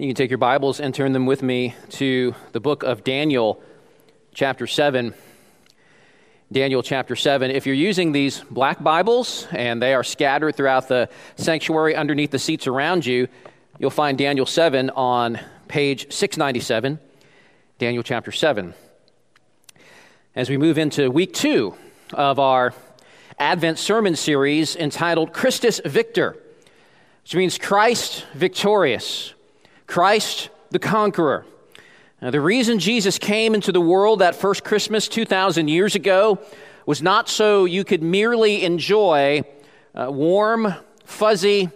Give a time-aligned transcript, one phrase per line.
[0.00, 3.62] You can take your Bibles and turn them with me to the book of Daniel,
[4.32, 5.12] chapter 7.
[6.50, 7.50] Daniel chapter 7.
[7.50, 12.38] If you're using these black Bibles and they are scattered throughout the sanctuary underneath the
[12.38, 13.28] seats around you,
[13.78, 16.98] you'll find Daniel 7 on page 697.
[17.76, 18.72] Daniel chapter 7.
[20.34, 21.74] As we move into week two
[22.14, 22.72] of our
[23.38, 26.38] Advent sermon series entitled Christus Victor,
[27.22, 29.34] which means Christ victorious.
[29.90, 31.44] Christ the conqueror.
[32.22, 36.38] Now, the reason Jesus came into the world that first Christmas 2,000 years ago
[36.86, 39.42] was not so you could merely enjoy
[39.96, 40.72] uh, warm,
[41.04, 41.70] fuzzy,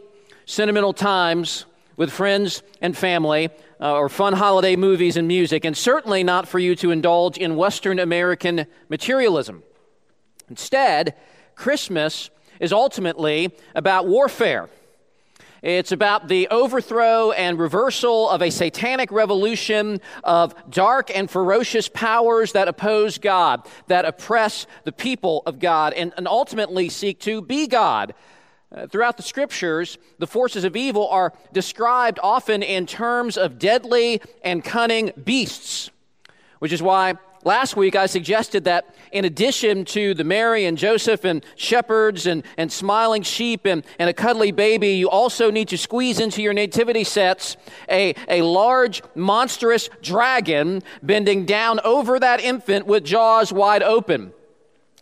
[0.46, 1.64] sentimental times
[1.96, 3.50] with friends and family
[3.80, 7.56] uh, or fun holiday movies and music, and certainly not for you to indulge in
[7.56, 9.64] Western American materialism.
[10.48, 11.16] Instead,
[11.56, 14.69] Christmas is ultimately about warfare.
[15.64, 22.52] It's about the overthrow and reversal of a satanic revolution of dark and ferocious powers
[22.52, 27.66] that oppose God, that oppress the people of God, and, and ultimately seek to be
[27.66, 28.12] God.
[28.70, 34.20] Uh, throughout the scriptures, the forces of evil are described often in terms of deadly
[34.42, 35.91] and cunning beasts,
[36.58, 37.14] which is why
[37.45, 42.42] Last week, I suggested that in addition to the Mary and Joseph and shepherds and,
[42.56, 46.55] and smiling sheep and, and a cuddly baby, you also need to squeeze into your
[46.55, 47.59] nativity sets
[47.91, 54.33] a, a large, monstrous dragon bending down over that infant with jaws wide open.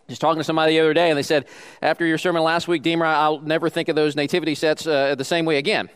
[0.09, 1.45] Just talking to somebody the other day, and they said,
[1.81, 5.23] After your sermon last week, Deemer, I'll never think of those nativity sets uh, the
[5.23, 5.89] same way again.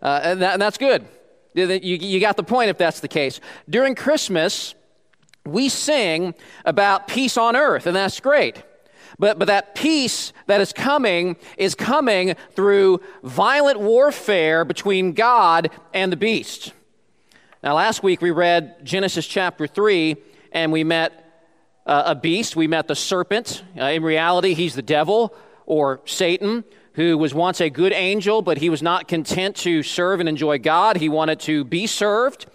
[0.00, 1.04] Uh, and, that, and that's good.
[1.52, 3.40] You, you got the point if that's the case.
[3.68, 4.76] During Christmas,
[5.52, 6.34] we sing
[6.64, 8.62] about peace on earth, and that's great.
[9.18, 16.10] But, but that peace that is coming is coming through violent warfare between God and
[16.10, 16.72] the beast.
[17.62, 20.16] Now, last week we read Genesis chapter 3,
[20.52, 21.44] and we met
[21.84, 22.56] uh, a beast.
[22.56, 23.62] We met the serpent.
[23.78, 25.34] Uh, in reality, he's the devil
[25.66, 26.64] or Satan,
[26.94, 30.58] who was once a good angel, but he was not content to serve and enjoy
[30.58, 30.96] God.
[30.96, 32.46] He wanted to be served,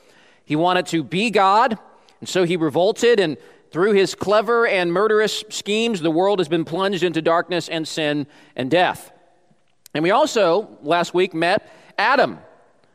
[0.43, 1.77] he wanted to be God.
[2.25, 3.37] And so he revolted, and
[3.69, 8.25] through his clever and murderous schemes, the world has been plunged into darkness and sin
[8.55, 9.11] and death.
[9.93, 12.39] And we also, last week, met Adam,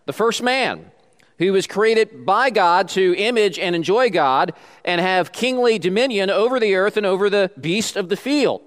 [0.06, 0.90] the first man,
[1.38, 4.52] who was created by God to image and enjoy God
[4.84, 8.62] and have kingly dominion over the earth and over the beast of the field.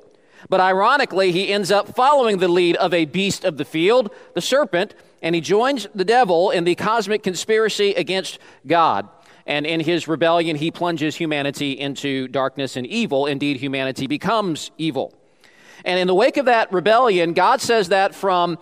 [0.47, 4.39] But ironically, he ends up following the lead of a beast of the field, the
[4.39, 9.09] serpent, and he joins the devil in the cosmic conspiracy against God.
[9.45, 13.25] And in his rebellion, he plunges humanity into darkness and evil.
[13.25, 15.13] Indeed, humanity becomes evil.
[15.85, 18.57] And in the wake of that rebellion, God says that from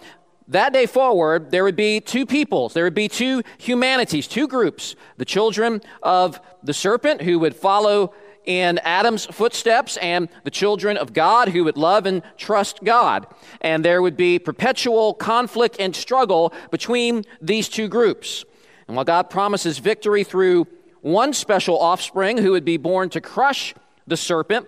[0.47, 4.95] that day forward, there would be two peoples, there would be two humanities, two groups
[5.17, 8.13] the children of the serpent who would follow
[8.45, 13.27] in Adam's footsteps, and the children of God who would love and trust God.
[13.61, 18.43] And there would be perpetual conflict and struggle between these two groups.
[18.91, 20.67] And while God promises victory through
[20.99, 23.73] one special offspring who would be born to crush
[24.05, 24.67] the serpent,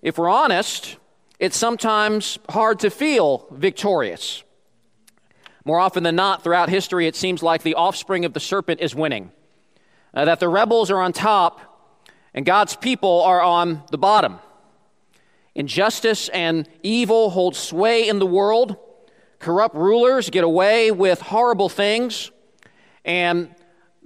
[0.00, 0.96] if we're honest,
[1.38, 4.42] it's sometimes hard to feel victorious.
[5.66, 8.94] More often than not, throughout history, it seems like the offspring of the serpent is
[8.94, 9.32] winning,
[10.14, 11.92] uh, that the rebels are on top
[12.32, 14.38] and God's people are on the bottom.
[15.54, 18.78] Injustice and evil hold sway in the world.
[19.40, 22.30] Corrupt rulers get away with horrible things.
[23.04, 23.54] And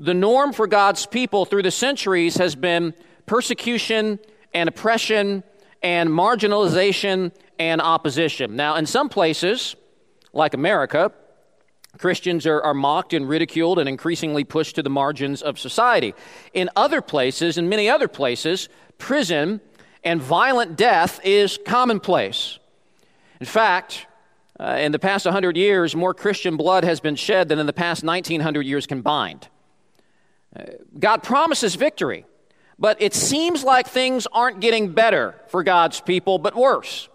[0.03, 2.93] the norm for God's people through the centuries has been
[3.27, 4.19] persecution
[4.53, 5.45] and oppression
[5.81, 7.31] and marginalization
[7.61, 8.57] and opposition.
[8.57, 9.77] Now, in some places,
[10.33, 11.13] like America,
[11.99, 16.15] Christians are, are, mocked and ridiculed and increasingly pushed to the margins of society.
[16.53, 18.69] In other places, in many other places,
[18.99, 19.61] prison
[20.03, 22.59] and violent death is commonplace.
[23.39, 24.09] In fact,
[24.59, 27.73] uh, in the past 100 years, more Christian blood has been shed than in the
[27.73, 29.49] past 1900 years combined.
[30.99, 32.27] God promises victory,
[32.79, 37.09] but it seems like things aren't getting better for God's people, but worse.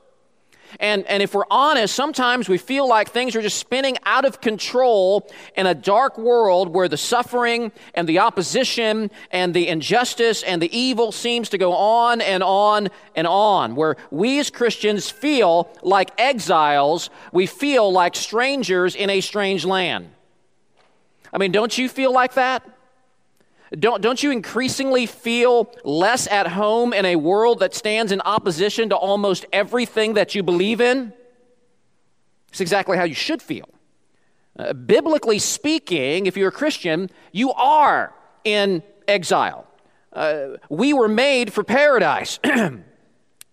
[0.80, 4.42] And, and if we're honest, sometimes we feel like things are just spinning out of
[4.42, 10.62] control in a dark world where the suffering and the opposition and the injustice and
[10.62, 13.76] the evil seems to go on and on and on.
[13.76, 20.10] Where we as Christians feel like exiles, we feel like strangers in a strange land.
[21.32, 22.77] I mean, don't you feel like that?
[23.72, 28.90] Don't, don't you increasingly feel less at home in a world that stands in opposition
[28.90, 31.12] to almost everything that you believe in?
[32.50, 33.68] It's exactly how you should feel.
[34.58, 39.68] Uh, biblically speaking, if you're a Christian, you are in exile.
[40.14, 42.40] Uh, we were made for paradise.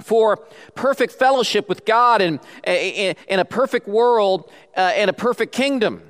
[0.03, 0.37] for
[0.75, 6.03] perfect fellowship with God and in, a perfect world uh, and a perfect kingdom.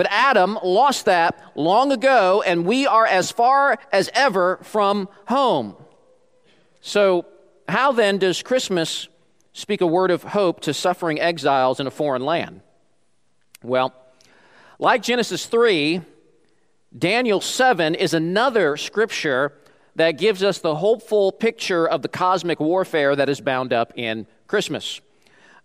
[0.00, 5.76] But Adam lost that long ago, and we are as far as ever from home.
[6.80, 7.26] So,
[7.68, 9.08] how then does Christmas
[9.52, 12.62] speak a word of hope to suffering exiles in a foreign land?
[13.62, 13.92] Well,
[14.78, 16.00] like Genesis 3,
[16.98, 19.52] Daniel 7 is another scripture
[19.96, 24.26] that gives us the hopeful picture of the cosmic warfare that is bound up in
[24.46, 25.02] Christmas.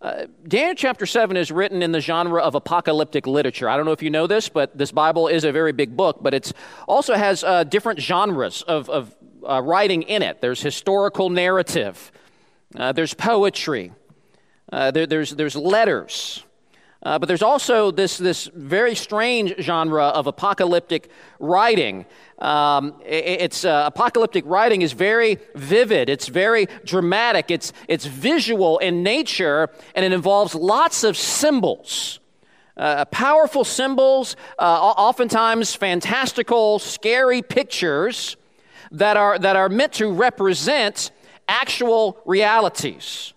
[0.02, 3.70] Uh, Daniel chapter 7 is written in the genre of apocalyptic literature.
[3.70, 6.18] I don't know if you know this, but this Bible is a very big book,
[6.22, 6.52] but it
[6.88, 9.16] also has uh, different genres of, of
[9.48, 10.42] uh, writing in it.
[10.42, 12.12] There's historical narrative,
[12.76, 13.94] uh, there's poetry,
[14.72, 16.44] uh, there, there's, there's letters.
[17.06, 21.10] Uh, but there's also this, this very strange genre of apocalyptic
[21.40, 22.04] writing.
[22.40, 26.10] Um, it, it's uh, apocalyptic writing is very vivid.
[26.10, 27.52] It's very dramatic.
[27.52, 32.20] It's it's visual in nature, and it involves lots of symbols.
[32.76, 38.36] Uh, powerful symbols, uh, oftentimes fantastical, scary pictures
[38.92, 41.12] that are, that are meant to represent
[41.48, 43.35] actual realities.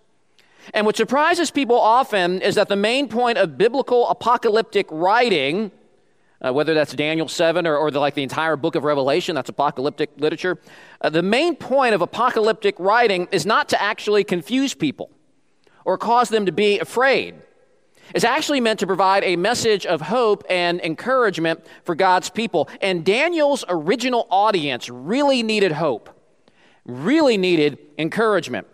[0.73, 5.71] And what surprises people often is that the main point of biblical apocalyptic writing,
[6.41, 9.49] uh, whether that's Daniel 7 or, or the, like the entire book of Revelation, that's
[9.49, 10.59] apocalyptic literature,
[11.01, 15.09] uh, the main point of apocalyptic writing is not to actually confuse people
[15.85, 17.35] or cause them to be afraid.
[18.13, 22.67] It's actually meant to provide a message of hope and encouragement for God's people.
[22.81, 26.09] And Daniel's original audience really needed hope,
[26.85, 28.67] really needed encouragement.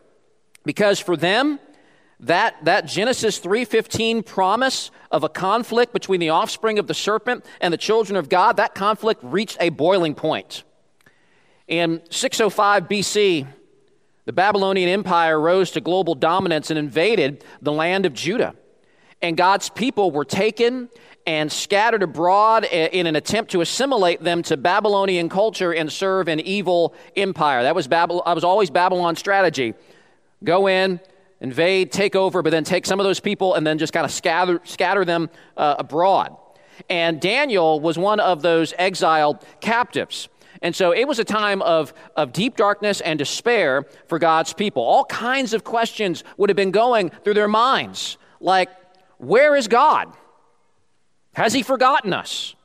[0.64, 1.60] Because for them,
[2.26, 7.74] that, that Genesis 3:15 promise of a conflict between the offspring of the serpent and
[7.74, 10.64] the children of God, that conflict reached a boiling point.
[11.68, 13.48] In 605 BC,
[14.26, 18.56] the Babylonian Empire rose to global dominance and invaded the land of Judah.
[19.22, 20.90] And God's people were taken
[21.28, 26.40] and scattered abroad in an attempt to assimilate them to Babylonian culture and serve an
[26.40, 27.64] evil empire.
[27.64, 29.74] That was, Babylon, that was always Babylon's strategy.
[30.44, 31.00] Go in,
[31.42, 34.12] invade, take over, but then take some of those people and then just kind of
[34.12, 36.36] scatter, scatter them uh, abroad.
[36.90, 40.30] And Daniel was one of those exiled captives.
[40.62, 44.84] And so it was a time of, of deep darkness and despair for God's people.
[44.84, 48.70] All kinds of questions would have been going through their minds, like,
[49.18, 50.14] where is God?
[51.34, 52.56] Has he forgotten us?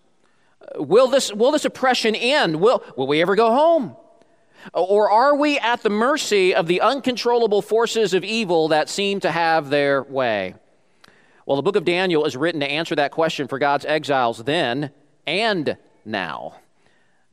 [0.77, 2.61] Will this, will this oppression end?
[2.61, 3.97] Will, will we ever go home?
[4.75, 9.31] Or are we at the mercy of the uncontrollable forces of evil that seem to
[9.31, 10.55] have their way?
[11.47, 14.91] Well, the book of Daniel is written to answer that question for God's exiles then
[15.27, 16.57] and now.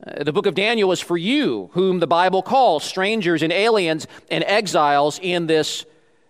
[0.04, 4.06] Uh, the book of Daniel is for you, whom the Bible calls strangers and aliens
[4.30, 5.84] and exiles in this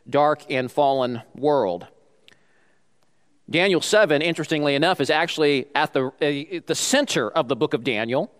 [0.08, 1.86] dark and fallen world.
[3.50, 7.84] Daniel 7, interestingly enough, is actually at the, uh, the center of the book of
[7.84, 8.30] Daniel.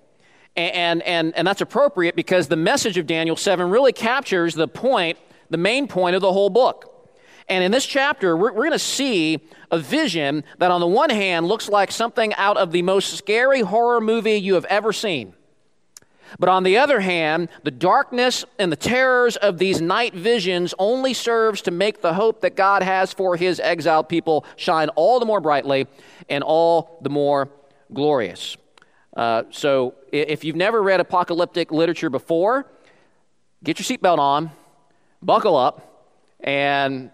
[0.59, 5.17] And, and, and that's appropriate because the message of Daniel 7 really captures the point,
[5.51, 7.09] the main point of the whole book.
[7.49, 9.39] And in this chapter, we're, we're going to see
[9.71, 13.61] a vision that, on the one hand, looks like something out of the most scary
[13.61, 15.33] horror movie you have ever seen.
[16.41, 21.15] But on the other hand, the darkness and the terrors of these night visions only
[21.15, 25.27] serves to make the hope that God has for his exiled people shine all the
[25.27, 25.87] more brightly
[26.29, 27.49] and all the more
[27.95, 28.57] glorious.
[29.19, 32.71] Uh, so if you've never read apocalyptic literature before,
[33.65, 34.53] get your seatbelt on,
[35.21, 36.07] buckle up,
[36.39, 37.11] and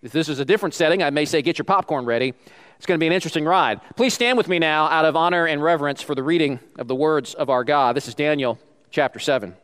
[0.00, 2.32] if this is a different setting, I may say get your popcorn ready.
[2.78, 3.82] It's going to be an interesting ride.
[3.94, 6.94] Please stand with me now out of honor and reverence for the reading of the
[6.94, 7.94] words of our God.
[7.94, 8.58] This is Daniel
[8.90, 9.54] chapter 7.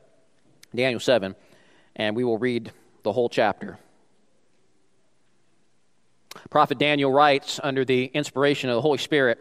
[0.75, 1.35] Daniel 7,
[1.97, 2.73] and we will read
[3.05, 3.79] the whole chapter.
[6.51, 9.41] Prophet Daniel writes under the inspiration of the Holy Spirit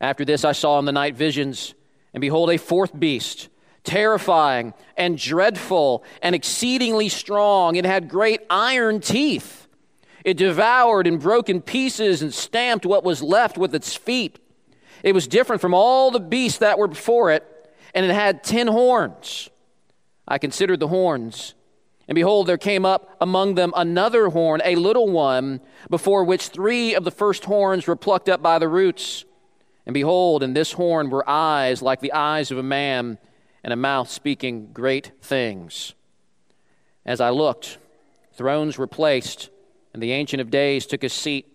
[0.00, 1.74] After this, I saw in the night visions,
[2.12, 3.48] and behold, a fourth beast,
[3.84, 7.76] terrifying and dreadful and exceedingly strong.
[7.76, 9.64] It had great iron teeth
[10.24, 14.38] it devoured and broke in pieces and stamped what was left with its feet.
[15.02, 17.44] It was different from all the beasts that were before it,
[17.94, 19.50] and it had ten horns.
[20.26, 21.54] I considered the horns,
[22.08, 25.60] and behold, there came up among them another horn, a little one,
[25.90, 29.26] before which three of the first horns were plucked up by the roots.
[29.86, 33.18] And behold, in this horn were eyes like the eyes of a man,
[33.62, 35.94] and a mouth speaking great things.
[37.04, 37.78] As I looked,
[38.32, 39.50] thrones were placed
[39.94, 41.46] and the Ancient of Days took his seat.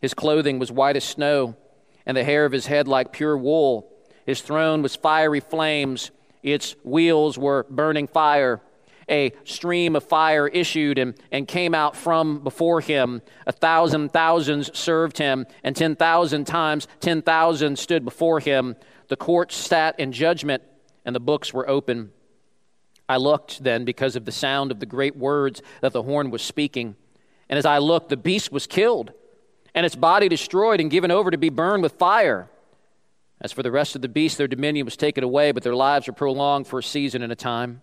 [0.00, 1.56] His clothing was white as snow,
[2.04, 3.90] and the hair of his head like pure wool.
[4.26, 6.10] His throne was fiery flames,
[6.42, 8.60] its wheels were burning fire.
[9.08, 13.22] A stream of fire issued and, and came out from before him.
[13.46, 18.74] A thousand thousands served him, and ten thousand times ten thousand stood before him.
[19.08, 20.64] The court sat in judgment,
[21.04, 22.10] and the books were open.
[23.08, 26.42] I looked then because of the sound of the great words that the horn was
[26.42, 26.96] speaking.
[27.48, 29.12] And as I looked, the beast was killed,
[29.72, 32.50] and its body destroyed and given over to be burned with fire.
[33.40, 36.08] As for the rest of the beasts, their dominion was taken away, but their lives
[36.08, 37.82] were prolonged for a season and a time.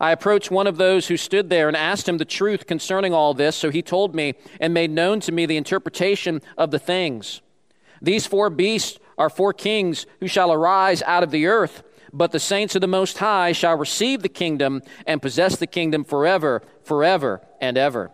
[0.00, 3.34] I approached one of those who stood there and asked him the truth concerning all
[3.34, 7.42] this, so he told me and made known to me the interpretation of the things.
[8.00, 12.40] These four beasts are four kings who shall arise out of the earth, but the
[12.40, 17.42] saints of the Most High shall receive the kingdom and possess the kingdom forever, forever,
[17.60, 18.10] and ever.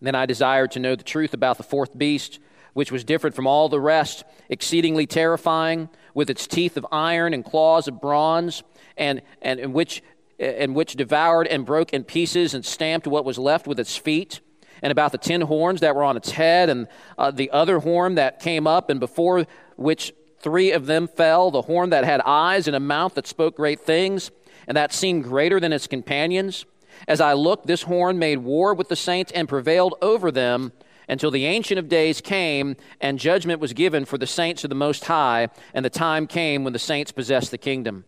[0.00, 2.40] Then I desired to know the truth about the fourth beast,
[2.72, 7.44] which was different from all the rest, exceedingly terrifying, with its teeth of iron and
[7.44, 8.62] claws of bronze,
[8.96, 10.02] and, and, and which,
[10.42, 14.40] and which devoured and broke in pieces and stamped what was left with its feet
[14.82, 18.16] and about the ten horns that were on its head, and uh, the other horn
[18.16, 19.46] that came up, and before
[19.76, 23.56] which three of them fell the horn that had eyes and a mouth that spoke
[23.56, 24.32] great things,
[24.66, 26.66] and that seemed greater than its companions.
[27.06, 30.72] As I looked, this horn made war with the saints and prevailed over them
[31.08, 34.76] until the Ancient of Days came and judgment was given for the saints of the
[34.76, 38.04] Most High, and the time came when the saints possessed the kingdom.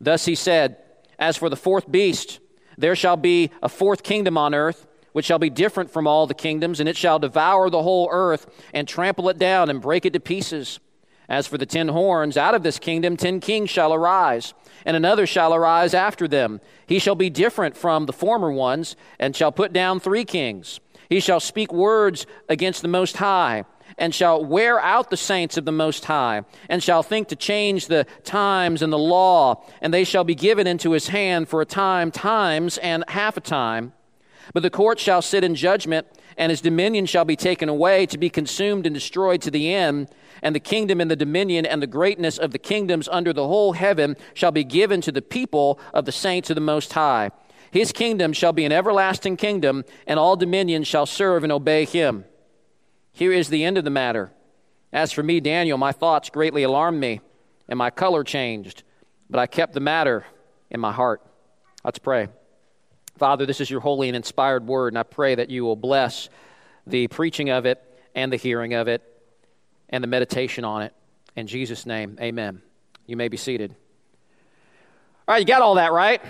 [0.00, 0.76] Thus he said,
[1.22, 2.40] As for the fourth beast,
[2.76, 6.34] there shall be a fourth kingdom on earth which shall be different from all the
[6.34, 10.14] kingdoms, and it shall devour the whole earth and trample it down and break it
[10.14, 10.80] to pieces.
[11.28, 14.52] As for the ten horns, out of this kingdom ten kings shall arise,
[14.84, 16.60] and another shall arise after them.
[16.88, 20.80] He shall be different from the former ones, and shall put down three kings.
[21.08, 23.64] He shall speak words against the Most High,
[23.98, 27.86] and shall wear out the saints of the Most High, and shall think to change
[27.86, 31.66] the times and the law, and they shall be given into his hand for a
[31.66, 33.92] time, times, and half a time
[34.52, 36.06] but the court shall sit in judgment,
[36.36, 40.08] and his dominion shall be taken away to be consumed and destroyed to the end.
[40.42, 43.74] And the kingdom and the dominion and the greatness of the kingdoms under the whole
[43.74, 47.30] heaven shall be given to the people of the saints of the Most High.
[47.70, 52.24] His kingdom shall be an everlasting kingdom, and all dominions shall serve and obey him.
[53.12, 54.32] Here is the end of the matter.
[54.92, 57.20] As for me, Daniel, my thoughts greatly alarmed me,
[57.68, 58.82] and my color changed,
[59.30, 60.24] but I kept the matter
[60.70, 61.22] in my heart.
[61.84, 62.28] Let's pray.
[63.18, 66.28] Father, this is your holy and inspired word, and I pray that you will bless
[66.86, 67.82] the preaching of it
[68.14, 69.02] and the hearing of it
[69.88, 70.94] and the meditation on it.
[71.36, 72.62] In Jesus' name, amen.
[73.06, 73.74] You may be seated.
[75.28, 76.20] All right, you got all that, right?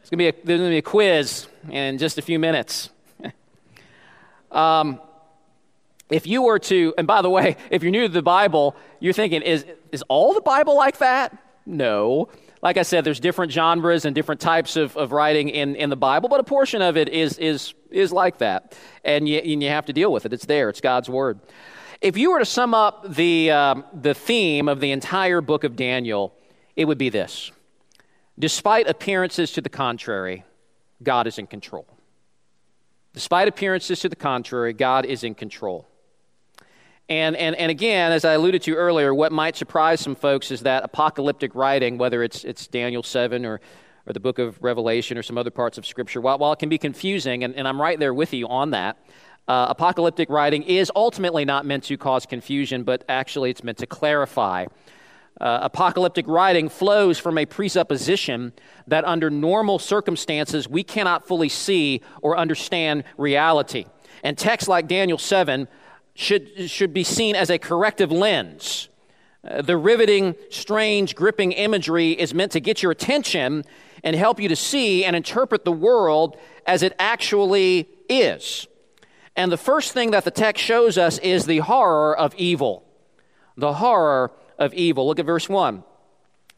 [0.00, 2.90] It's gonna be a, there's going to be a quiz in just a few minutes.
[4.50, 5.00] um,
[6.12, 9.12] if you were to, and by the way, if you're new to the Bible, you're
[9.12, 11.36] thinking, is, is all the Bible like that?
[11.66, 12.28] No
[12.62, 15.96] like I said, there's different genres and different types of, of writing in, in the
[15.96, 18.78] Bible, but a portion of it is, is, is like that.
[19.04, 20.32] And you, and you have to deal with it.
[20.32, 21.40] It's there, it's God's Word.
[22.00, 25.74] If you were to sum up the, um, the theme of the entire book of
[25.74, 26.32] Daniel,
[26.76, 27.50] it would be this
[28.38, 30.44] Despite appearances to the contrary,
[31.02, 31.86] God is in control.
[33.12, 35.86] Despite appearances to the contrary, God is in control.
[37.08, 40.60] And, and, and again, as I alluded to earlier, what might surprise some folks is
[40.60, 43.60] that apocalyptic writing, whether it's, it's Daniel 7 or,
[44.06, 46.68] or the book of Revelation or some other parts of Scripture, while, while it can
[46.68, 48.98] be confusing, and, and I'm right there with you on that,
[49.48, 53.86] uh, apocalyptic writing is ultimately not meant to cause confusion, but actually it's meant to
[53.86, 54.66] clarify.
[55.40, 58.52] Uh, apocalyptic writing flows from a presupposition
[58.86, 63.86] that under normal circumstances we cannot fully see or understand reality.
[64.22, 65.66] And texts like Daniel 7
[66.14, 68.88] should, should be seen as a corrective lens.
[69.46, 73.64] Uh, the riveting, strange, gripping imagery is meant to get your attention
[74.04, 78.66] and help you to see and interpret the world as it actually is.
[79.34, 82.84] And the first thing that the text shows us is the horror of evil.
[83.56, 85.06] The horror of evil.
[85.06, 85.82] Look at verse 1.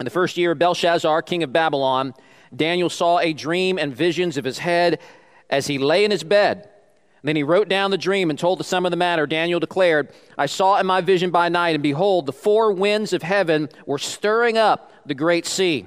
[0.00, 2.14] In the first year of Belshazzar, king of Babylon,
[2.54, 5.00] Daniel saw a dream and visions of his head
[5.49, 6.68] as he lay in his bed.
[7.24, 9.26] Then he wrote down the dream and told the sum of the matter.
[9.26, 13.22] Daniel declared, I saw in my vision by night, and behold, the four winds of
[13.22, 15.86] heaven were stirring up the great sea.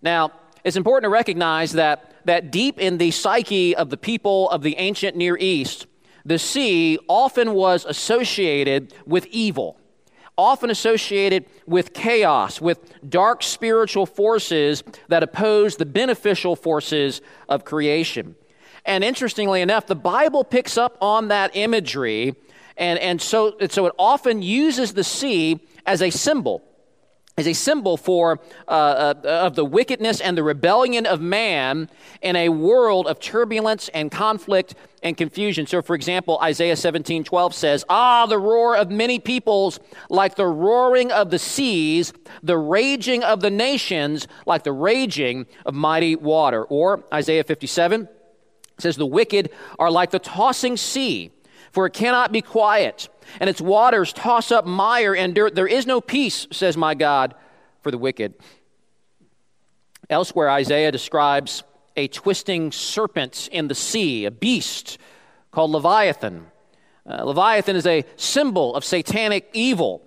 [0.00, 0.32] Now,
[0.64, 4.76] it's important to recognize that, that deep in the psyche of the people of the
[4.78, 5.86] ancient Near East,
[6.24, 9.78] the sea often was associated with evil,
[10.38, 18.34] often associated with chaos, with dark spiritual forces that oppose the beneficial forces of creation.
[18.88, 22.34] And interestingly enough, the Bible picks up on that imagery,
[22.78, 26.64] and, and so, so it often uses the sea as a symbol
[27.36, 31.88] as a symbol for uh, uh, of the wickedness and the rebellion of man
[32.20, 35.64] in a world of turbulence and conflict and confusion.
[35.64, 39.78] So, for example, Isaiah 17 12 says, Ah, the roar of many peoples,
[40.10, 45.74] like the roaring of the seas, the raging of the nations, like the raging of
[45.74, 46.64] mighty water.
[46.64, 48.08] Or Isaiah 57
[48.78, 51.30] says, The wicked are like the tossing sea,
[51.72, 53.08] for it cannot be quiet,
[53.40, 55.54] and its waters toss up mire and dirt.
[55.54, 57.34] There is no peace, says my God,
[57.82, 58.34] for the wicked.
[60.10, 61.62] Elsewhere, Isaiah describes
[61.96, 64.98] a twisting serpent in the sea, a beast
[65.50, 66.46] called Leviathan.
[67.04, 70.02] Uh, Leviathan is a symbol of satanic evil.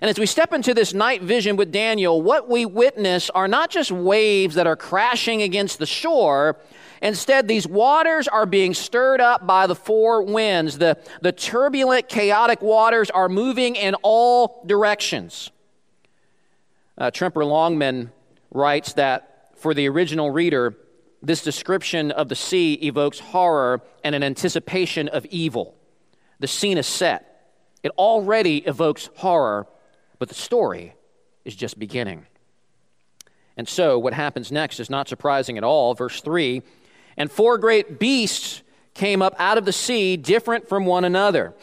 [0.00, 3.70] And as we step into this night vision with Daniel, what we witness are not
[3.70, 6.58] just waves that are crashing against the shore,
[7.02, 10.78] Instead, these waters are being stirred up by the four winds.
[10.78, 15.50] The, the turbulent, chaotic waters are moving in all directions.
[16.96, 18.12] Uh, Tremper Longman
[18.50, 20.76] writes that for the original reader,
[21.22, 25.74] this description of the sea evokes horror and an anticipation of evil.
[26.38, 27.30] The scene is set.
[27.82, 29.66] It already evokes horror,
[30.18, 30.94] but the story
[31.44, 32.26] is just beginning.
[33.56, 35.94] And so, what happens next is not surprising at all.
[35.94, 36.62] Verse 3
[37.16, 38.62] and four great beasts
[38.94, 41.54] came up out of the sea, different from one another.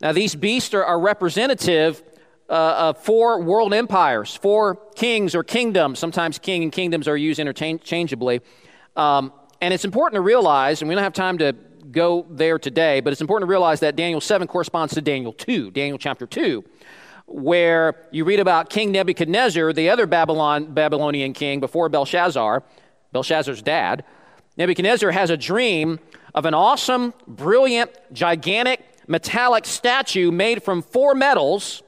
[0.00, 2.02] Now, these beasts are, are representative
[2.48, 5.98] uh, of four world empires, four kings or kingdoms.
[5.98, 8.40] Sometimes king and kingdoms are used interchangeably.
[8.96, 11.54] Um, and it's important to realize, and we don't have time to
[11.90, 15.70] go there today, but it's important to realize that Daniel 7 corresponds to Daniel 2,
[15.70, 16.62] Daniel chapter 2,
[17.26, 22.62] where you read about King Nebuchadnezzar, the other Babylon, Babylonian king before Belshazzar,
[23.12, 24.04] Belshazzar's dad.
[24.56, 25.98] Nebuchadnezzar has a dream
[26.34, 31.82] of an awesome, brilliant, gigantic, metallic statue made from four metals,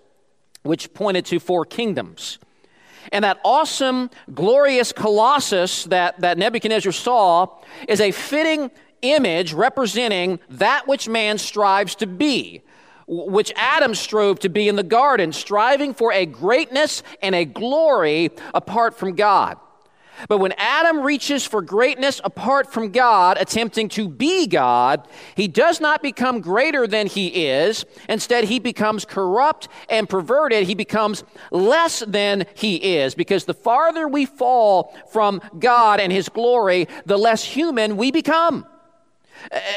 [0.63, 2.39] which pointed to four kingdoms.
[3.13, 7.49] And that awesome, glorious colossus that, that Nebuchadnezzar saw
[7.87, 8.71] is a fitting
[9.03, 12.63] image representing that which man strives to be,
[13.07, 18.31] which Adam strove to be in the garden, striving for a greatness and a glory
[18.53, 19.57] apart from God.
[20.29, 25.81] But when Adam reaches for greatness apart from God, attempting to be God, he does
[25.81, 27.85] not become greater than he is.
[28.09, 30.67] Instead, he becomes corrupt and perverted.
[30.67, 33.15] He becomes less than he is.
[33.15, 38.67] Because the farther we fall from God and his glory, the less human we become.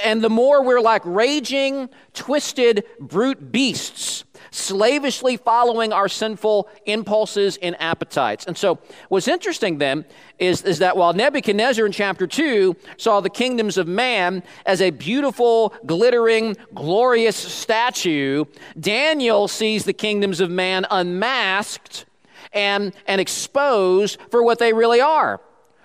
[0.04, 7.80] And the more we're like raging, twisted, brute beasts slavishly following our sinful impulses and
[7.82, 8.46] appetites.
[8.46, 10.06] And so, what's interesting then
[10.38, 14.90] is, is that while Nebuchadnezzar in chapter 2 saw the kingdoms of man as a
[14.92, 18.46] beautiful, glittering, glorious statue,
[18.80, 22.06] Daniel sees the kingdoms of man unmasked
[22.54, 25.42] and, and exposed for what they really are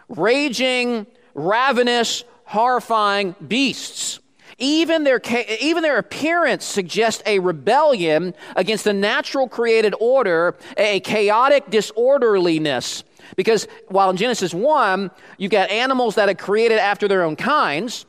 [0.09, 4.20] raging, ravenous, horrifying beasts.
[4.59, 5.21] Even their,
[5.61, 13.03] even their appearance suggests a rebellion against the natural created order, a chaotic disorderliness.
[13.37, 18.07] Because while in Genesis 1, you've got animals that are created after their own kinds,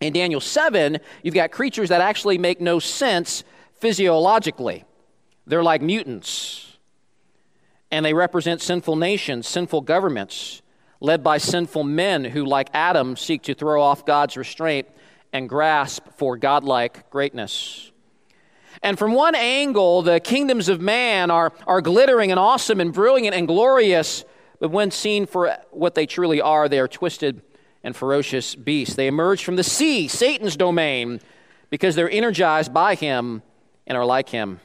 [0.00, 4.84] In Daniel 7, you've got creatures that actually make no sense physiologically.
[5.46, 6.76] They're like mutants,
[7.90, 10.60] and they represent sinful nations, sinful governments,
[11.00, 14.88] led by sinful men who, like Adam, seek to throw off God's restraint
[15.36, 17.92] and grasp for godlike greatness.
[18.82, 23.34] And from one angle, the kingdoms of man are, are glittering and awesome and brilliant
[23.36, 24.24] and glorious,
[24.60, 27.42] but when seen for what they truly are, they are twisted
[27.82, 28.94] and ferocious beasts.
[28.94, 31.20] They emerge from the sea, Satan's domain,
[31.68, 33.42] because they're energized by him
[33.86, 34.60] and are like him.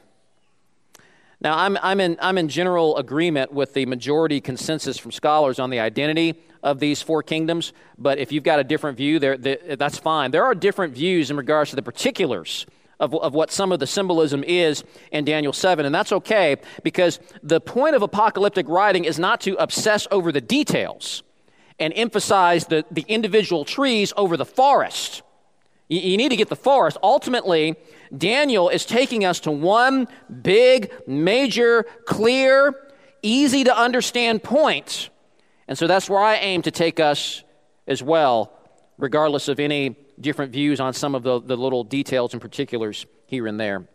[1.41, 5.71] Now, I'm, I'm, in, I'm in general agreement with the majority consensus from scholars on
[5.71, 9.97] the identity of these four kingdoms, but if you've got a different view, there, that's
[9.97, 10.29] fine.
[10.29, 12.67] There are different views in regards to the particulars
[12.99, 17.19] of, of what some of the symbolism is in Daniel 7, and that's okay because
[17.41, 21.23] the point of apocalyptic writing is not to obsess over the details
[21.79, 25.23] and emphasize the, the individual trees over the forest.
[25.91, 26.97] You, you need to get the forest.
[27.03, 27.75] Ultimately,
[28.17, 30.07] Daniel is taking us to one
[30.41, 32.73] big, major, clear,
[33.21, 35.09] easy to understand point.
[35.67, 37.43] And so that's where I aim to take us
[37.87, 38.53] as well,
[38.97, 43.47] regardless of any different views on some of the, the little details and particulars here
[43.47, 43.87] and there.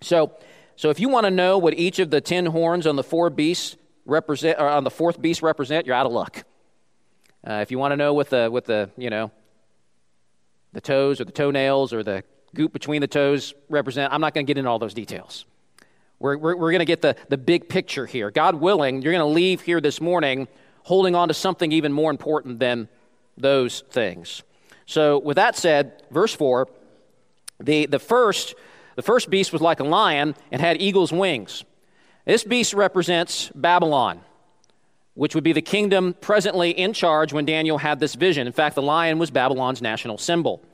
[0.00, 0.32] So,
[0.76, 3.30] so if you want to know what each of the ten horns on the four
[3.30, 6.44] beasts represent, or on the fourth beast represent, you're out of luck.
[7.46, 9.30] Uh, if you want to know what the, what the, you know,
[10.72, 14.46] the toes or the toenails or the goop between the toes represent, I'm not going
[14.46, 15.44] to get into all those details.
[16.18, 18.30] We're, we're, we're going to get the, the big picture here.
[18.30, 20.48] God willing, you're going to leave here this morning
[20.84, 22.88] holding on to something even more important than
[23.36, 24.42] those things.
[24.86, 26.68] So, with that said, verse 4,
[27.60, 28.54] the, the, first,
[28.96, 31.64] the first beast was like a lion and had eagle's wings.
[32.24, 34.20] This beast represents Babylon,
[35.14, 38.46] which would be the kingdom presently in charge when Daniel had this vision.
[38.46, 40.64] In fact, the lion was Babylon's national symbol.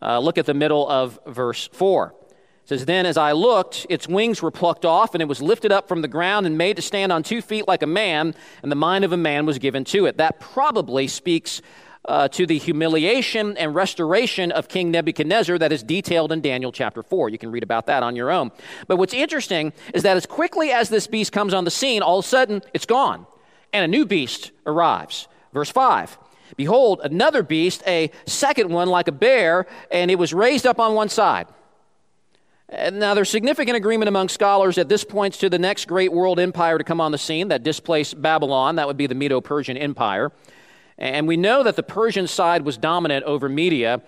[0.00, 2.14] Uh, look at the middle of verse 4.
[2.62, 5.72] It says, Then as I looked, its wings were plucked off, and it was lifted
[5.72, 8.70] up from the ground and made to stand on two feet like a man, and
[8.70, 10.16] the mind of a man was given to it.
[10.18, 11.62] That probably speaks
[12.04, 17.02] uh, to the humiliation and restoration of King Nebuchadnezzar that is detailed in Daniel chapter
[17.02, 17.28] 4.
[17.28, 18.50] You can read about that on your own.
[18.88, 22.18] But what's interesting is that as quickly as this beast comes on the scene, all
[22.18, 23.26] of a sudden it's gone,
[23.72, 25.28] and a new beast arrives.
[25.52, 26.18] Verse 5.
[26.56, 30.94] Behold, another beast, a second one like a bear, and it was raised up on
[30.94, 31.46] one side.
[32.70, 36.78] Now, there's significant agreement among scholars that this points to the next great world empire
[36.78, 38.76] to come on the scene that displaced Babylon.
[38.76, 40.32] That would be the Medo Persian Empire.
[40.96, 44.00] And we know that the Persian side was dominant over Media,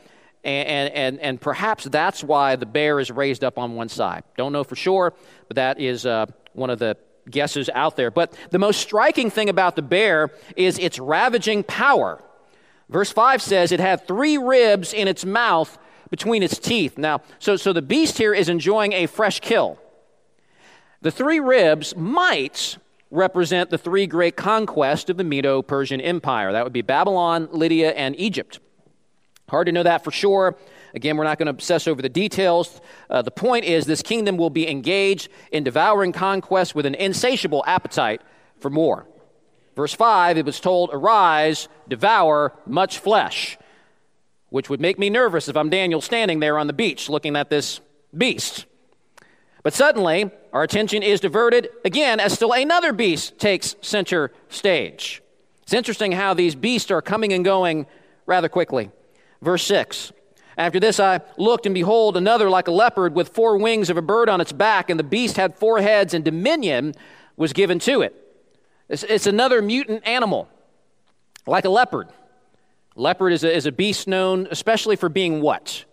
[0.44, 4.24] and, and, and perhaps that's why the bear is raised up on one side.
[4.36, 5.12] Don't know for sure,
[5.48, 6.96] but that is uh, one of the
[7.30, 8.10] guesses out there.
[8.10, 12.22] But the most striking thing about the bear is its ravaging power.
[12.88, 15.78] Verse 5 says it had three ribs in its mouth
[16.10, 16.98] between its teeth.
[16.98, 19.78] Now, so, so the beast here is enjoying a fresh kill.
[21.00, 22.78] The three ribs might
[23.10, 26.52] represent the three great conquests of the Medo Persian Empire.
[26.52, 28.58] That would be Babylon, Lydia, and Egypt.
[29.48, 30.56] Hard to know that for sure.
[30.94, 32.80] Again, we're not going to obsess over the details.
[33.10, 37.64] Uh, the point is, this kingdom will be engaged in devouring conquest with an insatiable
[37.66, 38.22] appetite
[38.60, 39.06] for more.
[39.74, 43.58] Verse 5, it was told, Arise, devour much flesh,
[44.50, 47.50] which would make me nervous if I'm Daniel standing there on the beach looking at
[47.50, 47.80] this
[48.16, 48.66] beast.
[49.64, 55.22] But suddenly, our attention is diverted again as still another beast takes center stage.
[55.64, 57.86] It's interesting how these beasts are coming and going
[58.26, 58.90] rather quickly.
[59.42, 60.12] Verse 6
[60.56, 64.02] After this, I looked, and behold, another like a leopard with four wings of a
[64.02, 66.94] bird on its back, and the beast had four heads, and dominion
[67.36, 68.14] was given to it.
[68.88, 70.48] It's, it's another mutant animal,
[71.46, 72.08] like a leopard.
[72.94, 75.84] Leopard is a, is a beast known especially for being what?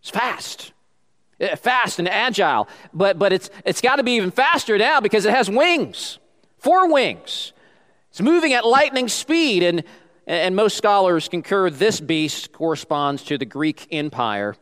[0.00, 0.72] It's fast.
[1.40, 5.24] Eh, fast and agile, but, but it's, it's got to be even faster now because
[5.24, 6.18] it has wings,
[6.58, 7.52] four wings.
[8.10, 9.84] It's moving at lightning speed, and,
[10.26, 14.56] and most scholars concur this beast corresponds to the Greek Empire.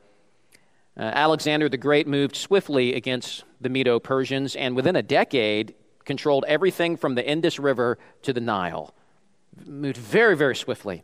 [0.96, 5.74] Uh, Alexander the Great moved swiftly against the Medo Persians, and within a decade,
[6.04, 8.94] controlled everything from the Indus River to the Nile.
[9.64, 11.02] Moved very, very swiftly.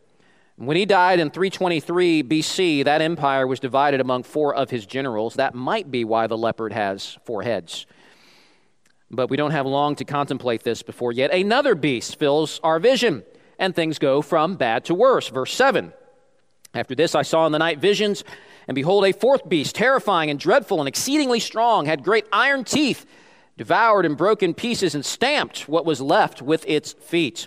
[0.57, 5.35] When he died in 323 BC, that empire was divided among four of his generals.
[5.35, 7.87] That might be why the leopard has four heads.
[9.11, 13.25] But we don't have long to contemplate this before yet another beast fills our vision,
[13.61, 15.29] and things go from bad to worse.
[15.29, 15.93] Verse 7
[16.75, 18.25] After this, I saw in the night visions,
[18.67, 23.07] and behold, a fourth beast, terrifying and dreadful and exceedingly strong, had great iron teeth,
[23.57, 27.47] devoured and broke in pieces, and stamped what was left with its feet.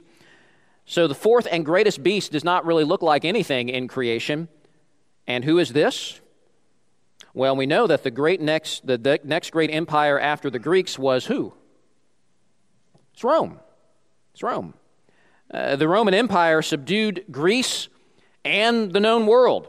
[0.86, 4.48] So the fourth and greatest beast does not really look like anything in creation.
[5.26, 6.20] And who is this?
[7.34, 11.00] Well, we know that the great next the, the next great empire after the Greeks
[11.00, 11.54] was who?
[13.14, 13.60] It's Rome.
[14.34, 14.74] It's Rome.
[15.54, 17.88] Uh, the Roman Empire subdued Greece
[18.44, 19.68] and the known world.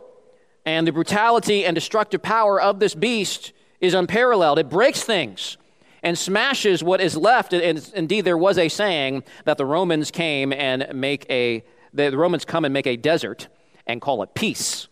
[0.65, 4.59] And the brutality and destructive power of this beast is unparalleled.
[4.59, 5.59] It breaks things
[6.03, 7.53] and smashes what is left.
[7.53, 12.47] And indeed, there was a saying that the Romans came and make a, the Romans
[12.47, 13.49] come and make a desert
[13.87, 14.89] and call it peace.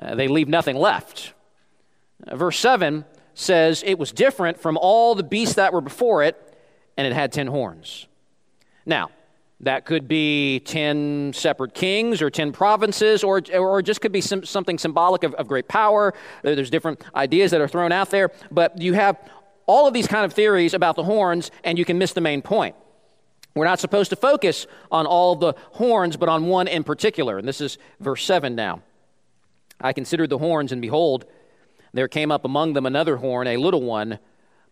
[0.00, 1.32] Uh, they leave nothing left.
[2.26, 6.36] Uh, verse 7 says, It was different from all the beasts that were before it,
[6.98, 8.06] and it had ten horns.
[8.84, 9.10] Now,
[9.60, 14.44] that could be 10 separate kings or 10 provinces, or, or just could be some,
[14.44, 16.14] something symbolic of, of great power.
[16.42, 19.18] There's different ideas that are thrown out there, but you have
[19.66, 22.42] all of these kind of theories about the horns, and you can miss the main
[22.42, 22.74] point.
[23.54, 27.38] We're not supposed to focus on all the horns, but on one in particular.
[27.38, 28.82] And this is verse 7 now.
[29.80, 31.26] I considered the horns, and behold,
[31.92, 34.18] there came up among them another horn, a little one,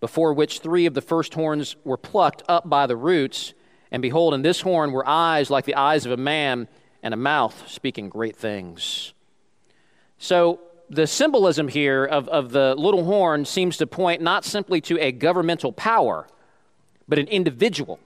[0.00, 3.54] before which three of the first horns were plucked up by the roots.
[3.90, 6.68] And behold, in this horn were eyes like the eyes of a man,
[7.02, 9.12] and a mouth speaking great things.
[10.18, 14.98] So, the symbolism here of, of the little horn seems to point not simply to
[14.98, 16.26] a governmental power,
[17.06, 18.00] but an individual.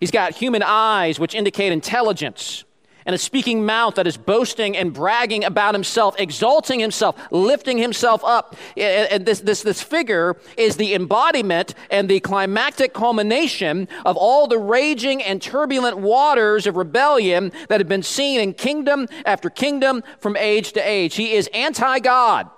[0.00, 2.64] He's got human eyes, which indicate intelligence
[3.06, 8.22] and a speaking mouth that is boasting and bragging about himself, exalting himself, lifting himself
[8.24, 8.56] up.
[8.76, 14.58] And this, this, this figure is the embodiment and the climactic culmination of all the
[14.58, 20.36] raging and turbulent waters of rebellion that have been seen in kingdom after kingdom from
[20.36, 21.14] age to age.
[21.14, 22.50] He is anti God.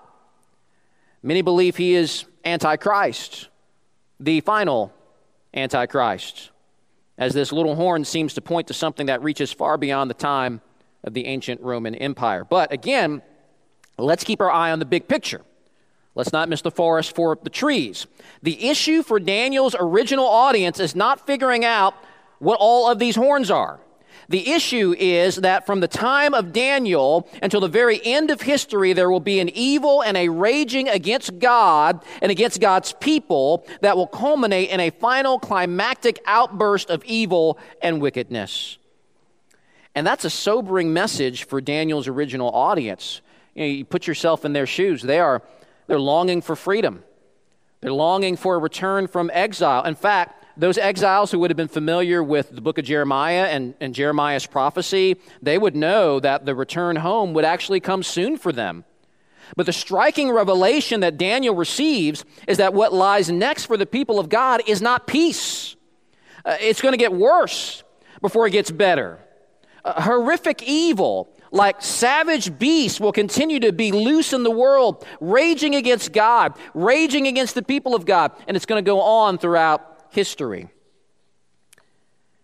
[1.23, 3.49] Many believe he is antichrist,
[4.19, 4.95] the final
[5.53, 6.51] antichrist
[7.19, 10.61] as this little horn seems to point to something that reaches far beyond the time
[11.05, 12.45] of the ancient Roman Empire.
[12.45, 13.23] But again,
[13.99, 15.43] let's keep our eye on the big picture.
[16.15, 18.07] Let's not miss the forest for the trees.
[18.43, 21.95] The issue for Daniel's original audience is not figuring out
[22.39, 23.81] what all of these horns are.
[24.29, 28.93] The issue is that from the time of Daniel until the very end of history,
[28.93, 33.97] there will be an evil and a raging against God and against God's people that
[33.97, 38.77] will culminate in a final climactic outburst of evil and wickedness.
[39.95, 43.23] And that's a sobering message for Daniel's original audience.
[43.55, 45.01] You, know, you put yourself in their shoes.
[45.01, 45.43] They are
[45.87, 47.03] they're longing for freedom.
[47.81, 49.85] They're longing for a return from exile.
[49.85, 53.75] In fact, those exiles who would have been familiar with the book of Jeremiah and,
[53.81, 58.51] and Jeremiah's prophecy, they would know that the return home would actually come soon for
[58.51, 58.85] them.
[59.57, 64.19] But the striking revelation that Daniel receives is that what lies next for the people
[64.19, 65.77] of God is not peace.
[66.45, 67.83] Uh, it's going to get worse
[68.21, 69.21] before it gets better.
[69.85, 75.77] Uh, horrific evil, like savage beasts, will continue to be loose in the world, raging
[75.77, 79.98] against God, raging against the people of God, and it's going to go on throughout
[80.11, 80.69] history.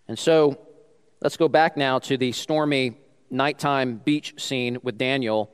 [0.09, 0.59] And so
[1.21, 2.99] let's go back now to the stormy
[3.31, 5.51] nighttime beach scene with Daniel.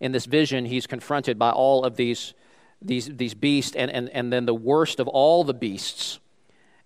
[0.00, 2.34] In this vision, he's confronted by all of these,
[2.80, 6.18] these, these beasts, and, and, and then the worst of all the beasts.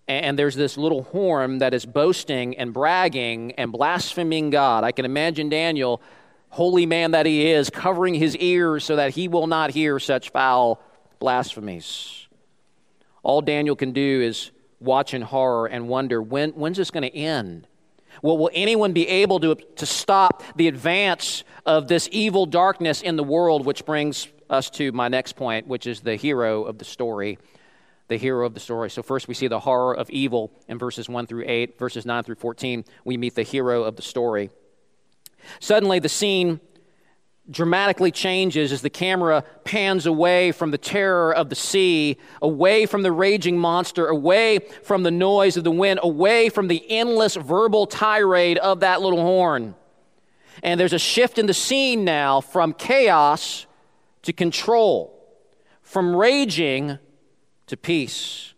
[0.07, 4.85] And there's this little horn that is boasting and bragging and blaspheming God.
[4.85, 6.01] I can imagine Daniel,
[6.49, 10.29] holy man that he is, covering his ears so that he will not hear such
[10.29, 10.81] foul
[11.19, 12.26] blasphemies.
[13.27, 17.13] All Daniel can do is watch in horror and wonder when, when's this going to
[17.13, 17.67] end?
[18.21, 23.17] Well, will anyone be able to, to stop the advance of this evil darkness in
[23.17, 23.65] the world?
[23.65, 27.37] Which brings us to my next point, which is the hero of the story.
[28.07, 28.89] The hero of the story.
[28.89, 31.77] So, first we see the horror of evil in verses 1 through 8.
[31.77, 34.51] Verses 9 through 14, we meet the hero of the story.
[35.59, 36.61] Suddenly, the scene
[37.49, 43.03] dramatically changes as the camera pans away from the terror of the sea, away from
[43.03, 47.87] the raging monster, away from the noise of the wind, away from the endless verbal
[47.87, 49.75] tirade of that little horn.
[50.63, 53.65] And there's a shift in the scene now from chaos
[54.23, 55.13] to control,
[55.81, 56.97] from raging
[57.67, 58.53] to peace.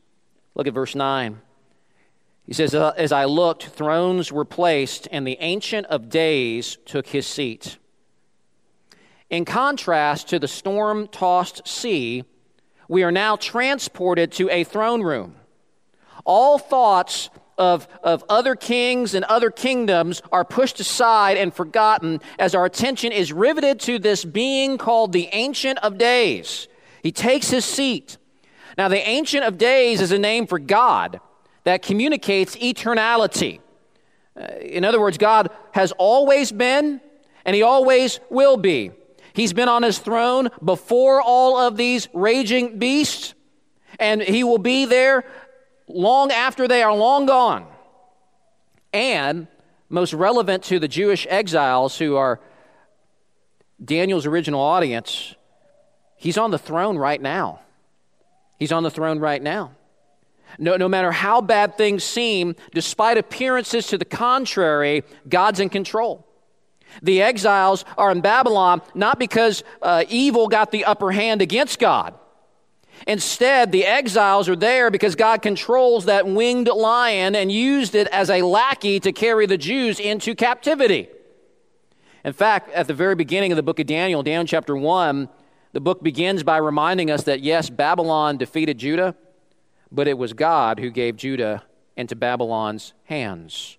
[0.55, 1.41] Look at verse 9.
[2.45, 7.07] He says, uh, As I looked, thrones were placed, and the Ancient of Days took
[7.07, 7.77] his seat.
[9.29, 12.23] In contrast to the storm tossed sea,
[12.87, 15.35] we are now transported to a throne room.
[16.25, 22.55] All thoughts of, of other kings and other kingdoms are pushed aside and forgotten as
[22.55, 26.67] our attention is riveted to this being called the Ancient of Days.
[27.03, 28.17] He takes his seat.
[28.77, 31.19] Now, the Ancient of Days is a name for God
[31.65, 33.59] that communicates eternality.
[34.39, 37.01] Uh, in other words, God has always been
[37.45, 38.91] and he always will be.
[39.39, 43.33] He's been on his throne before all of these raging beasts,
[43.97, 45.23] and he will be there
[45.87, 47.65] long after they are long gone.
[48.91, 49.47] And
[49.87, 52.41] most relevant to the Jewish exiles who are
[53.81, 55.35] Daniel's original audience,
[56.17, 57.61] he's on the throne right now.
[58.57, 59.71] He's on the throne right now.
[60.57, 66.28] No, no matter how bad things seem, despite appearances to the contrary, God's in control.
[67.01, 72.15] The exiles are in Babylon not because uh, evil got the upper hand against God.
[73.07, 78.29] Instead, the exiles are there because God controls that winged lion and used it as
[78.29, 81.09] a lackey to carry the Jews into captivity.
[82.25, 85.29] In fact, at the very beginning of the book of Daniel, Daniel chapter 1,
[85.71, 89.15] the book begins by reminding us that yes, Babylon defeated Judah,
[89.91, 91.63] but it was God who gave Judah
[91.95, 93.78] into Babylon's hands.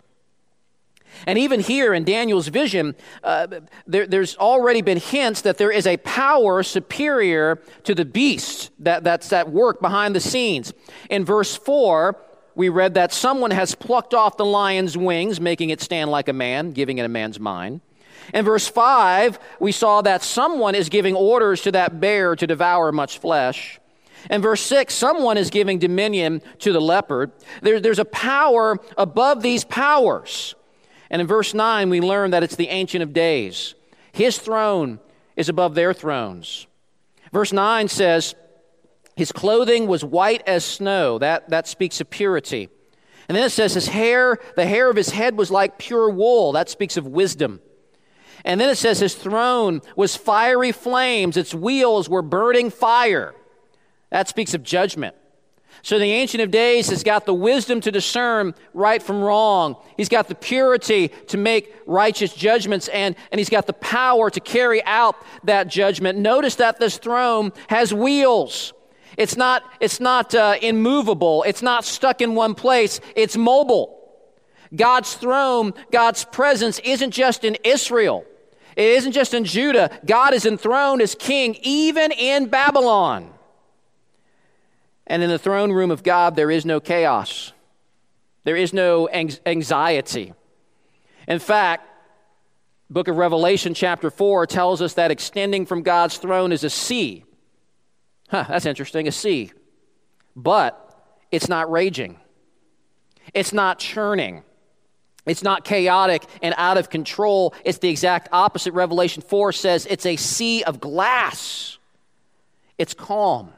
[1.27, 3.47] And even here in Daniel's vision, uh,
[3.87, 9.05] there, there's already been hints that there is a power superior to the beast that,
[9.05, 10.73] that's at work behind the scenes.
[11.09, 12.17] In verse 4,
[12.55, 16.33] we read that someone has plucked off the lion's wings, making it stand like a
[16.33, 17.81] man, giving it a man's mind.
[18.35, 22.93] In verse 5, we saw that someone is giving orders to that bear to devour
[22.93, 23.81] much flesh.
[24.29, 27.33] In verse 6, someone is giving dominion to the leopard.
[27.63, 30.55] There, there's a power above these powers.
[31.11, 33.75] And in verse 9, we learn that it's the Ancient of Days.
[34.13, 35.01] His throne
[35.37, 36.67] is above their thrones.
[37.33, 38.35] Verse 9 says,
[39.17, 41.19] His clothing was white as snow.
[41.19, 42.69] That, that speaks of purity.
[43.29, 46.53] And then it says, His hair, the hair of his head was like pure wool.
[46.53, 47.61] That speaks of wisdom.
[48.45, 53.35] And then it says, His throne was fiery flames, its wheels were burning fire.
[54.11, 55.15] That speaks of judgment.
[55.83, 59.77] So the Ancient of Days has got the wisdom to discern right from wrong.
[59.97, 64.41] He's got the purity to make righteous judgments, and, and he's got the power to
[64.41, 66.19] carry out that judgment.
[66.19, 68.75] Notice that this throne has wheels.
[69.17, 73.97] It's not, it's not uh, immovable, it's not stuck in one place, it's mobile.
[74.75, 78.25] God's throne, God's presence isn't just in Israel.
[78.77, 79.91] It isn't just in Judah.
[80.07, 83.33] God is enthroned as king even in Babylon.
[85.11, 87.53] And in the throne room of God, there is no chaos,
[88.45, 90.33] there is no anxiety.
[91.27, 91.85] In fact,
[92.89, 97.25] book of Revelation, chapter 4, tells us that extending from God's throne is a sea.
[98.29, 99.51] Huh, that's interesting, a sea.
[100.37, 100.79] But
[101.33, 102.17] it's not raging,
[103.35, 104.45] it's not churning.
[105.27, 107.55] It's not chaotic and out of control.
[107.63, 108.73] It's the exact opposite.
[108.73, 111.77] Revelation 4 says it's a sea of glass.
[112.79, 113.53] It's calm.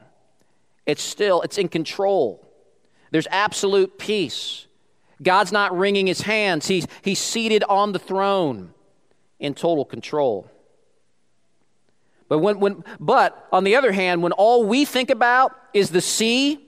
[0.85, 2.45] It's still, it's in control.
[3.11, 4.67] There's absolute peace.
[5.21, 8.73] God's not wringing his hands, he's, he's seated on the throne
[9.39, 10.49] in total control.
[12.27, 16.01] But, when, when, but on the other hand, when all we think about is the
[16.01, 16.59] sea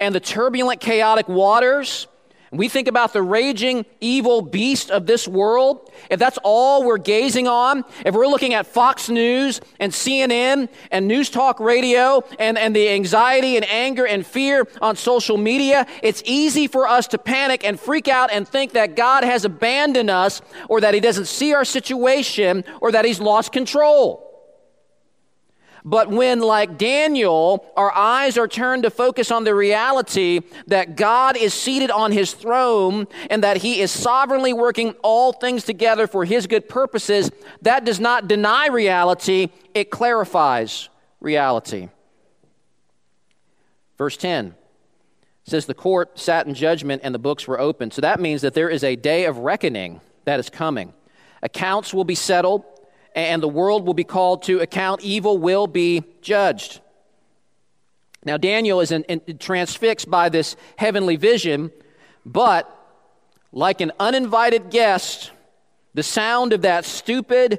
[0.00, 2.06] and the turbulent, chaotic waters,
[2.52, 7.48] we think about the raging evil beast of this world, if that's all we're gazing
[7.48, 12.76] on, if we're looking at Fox News and CNN and News Talk Radio and, and
[12.76, 17.64] the anxiety and anger and fear on social media, it's easy for us to panic
[17.64, 21.54] and freak out and think that God has abandoned us or that He doesn't see
[21.54, 24.31] our situation or that He's lost control.
[25.84, 31.36] But when, like Daniel, our eyes are turned to focus on the reality that God
[31.36, 36.24] is seated on his throne and that he is sovereignly working all things together for
[36.24, 40.88] his good purposes, that does not deny reality, it clarifies
[41.20, 41.88] reality.
[43.98, 44.54] Verse 10
[45.44, 47.92] says, The court sat in judgment and the books were opened.
[47.92, 50.92] So that means that there is a day of reckoning that is coming.
[51.42, 52.64] Accounts will be settled
[53.14, 55.02] and the world will be called to account.
[55.02, 56.80] Evil will be judged.
[58.24, 61.72] Now, Daniel is in, in, transfixed by this heavenly vision,
[62.24, 62.68] but
[63.52, 65.32] like an uninvited guest,
[65.94, 67.58] the sound of that stupid,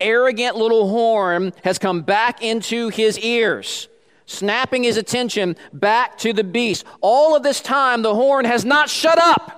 [0.00, 3.88] arrogant little horn has come back into his ears,
[4.26, 6.84] snapping his attention back to the beast.
[7.00, 9.57] All of this time, the horn has not shut up.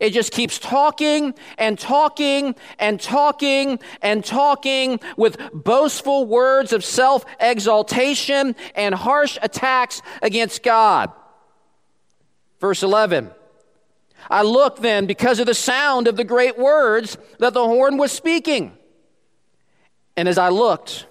[0.00, 7.24] It just keeps talking and talking and talking and talking with boastful words of self
[7.40, 11.12] exaltation and harsh attacks against God.
[12.60, 13.30] Verse 11
[14.30, 18.12] I looked then because of the sound of the great words that the horn was
[18.12, 18.76] speaking.
[20.16, 21.06] And as I looked,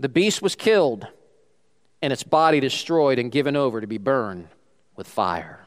[0.00, 1.06] the beast was killed
[2.00, 4.48] and its body destroyed and given over to be burned
[4.96, 5.66] with fire.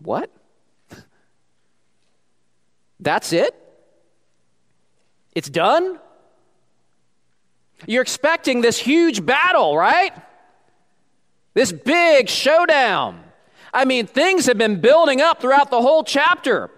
[0.00, 0.30] What?
[3.00, 3.54] That's it?
[5.34, 5.98] It's done?
[7.86, 10.12] You're expecting this huge battle, right?
[11.54, 13.22] This big showdown.
[13.72, 16.70] I mean, things have been building up throughout the whole chapter.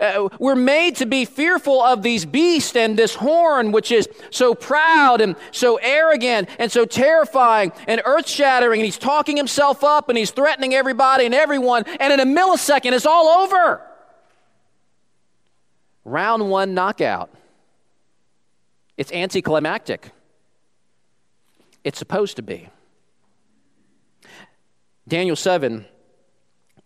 [0.00, 4.54] Uh, we're made to be fearful of these beasts and this horn, which is so
[4.54, 8.80] proud and so arrogant and so terrifying and earth shattering.
[8.80, 11.84] And he's talking himself up and he's threatening everybody and everyone.
[11.98, 13.82] And in a millisecond, it's all over.
[16.08, 17.30] Round one knockout.
[18.96, 20.10] It's anticlimactic.
[21.84, 22.70] It's supposed to be.
[25.06, 25.84] Daniel 7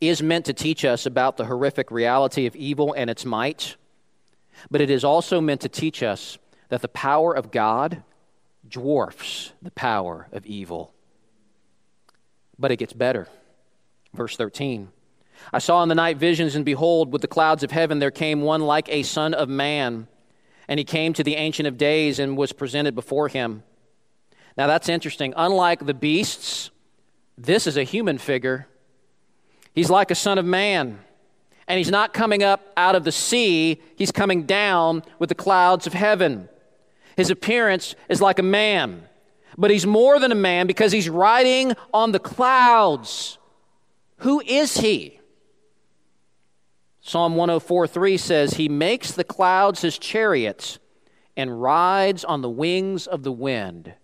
[0.00, 3.76] is meant to teach us about the horrific reality of evil and its might,
[4.72, 6.36] but it is also meant to teach us
[6.68, 8.02] that the power of God
[8.68, 10.92] dwarfs the power of evil.
[12.58, 13.28] But it gets better.
[14.14, 14.88] Verse 13
[15.53, 18.43] I saw in the night visions, and behold, with the clouds of heaven there came
[18.43, 20.09] one like a son of man.
[20.68, 23.62] And he came to the Ancient of Days and was presented before him.
[24.57, 25.34] Now that's interesting.
[25.36, 26.70] Unlike the beasts,
[27.36, 28.68] this is a human figure.
[29.74, 30.99] He's like a son of man.
[31.66, 35.86] And he's not coming up out of the sea, he's coming down with the clouds
[35.86, 36.49] of heaven.
[37.16, 39.03] His appearance is like a man,
[39.57, 43.38] but he's more than a man because he's riding on the clouds.
[44.18, 45.18] Who is he?
[47.03, 50.78] Psalm 104 3 says, He makes the clouds his chariots
[51.36, 53.94] and rides on the wings of the wind.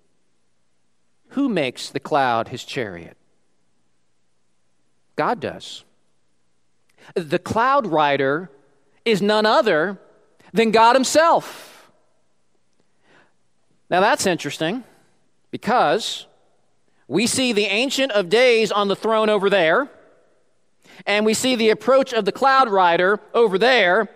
[1.31, 3.17] Who makes the cloud his chariot?
[5.17, 5.85] God does.
[7.15, 8.51] The cloud rider
[9.05, 9.99] is none other
[10.53, 11.91] than God Himself.
[13.91, 14.85] Now that's interesting
[15.51, 16.27] because
[17.07, 19.89] we see the Ancient of Days on the throne over there,
[21.07, 24.09] and we see the approach of the cloud rider over there,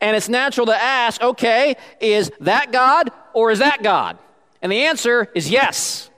[0.00, 4.18] and it's natural to ask okay, is that God or is that God?
[4.62, 6.10] And the answer is yes.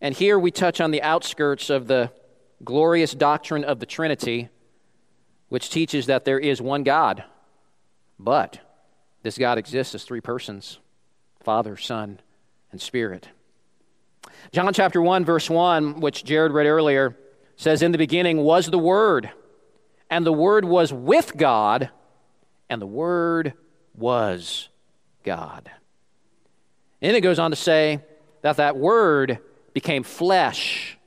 [0.00, 2.10] And here we touch on the outskirts of the
[2.64, 4.48] glorious doctrine of the Trinity,
[5.48, 7.24] which teaches that there is one God,
[8.18, 8.60] but
[9.22, 10.78] this God exists as three persons
[11.42, 12.20] Father, Son,
[12.70, 13.28] and Spirit.
[14.52, 17.16] John chapter 1, verse 1, which Jared read earlier,
[17.60, 19.30] says, In the beginning was the Word,
[20.08, 21.90] and the Word was with God,
[22.68, 23.54] and the Word
[23.94, 24.68] was
[25.24, 25.70] God.
[27.02, 28.00] And it goes on to say
[28.42, 29.38] that that Word
[29.74, 30.98] became flesh.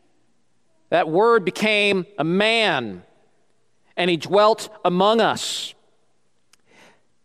[0.90, 3.02] That word became a man,
[3.98, 5.74] and he dwelt among us.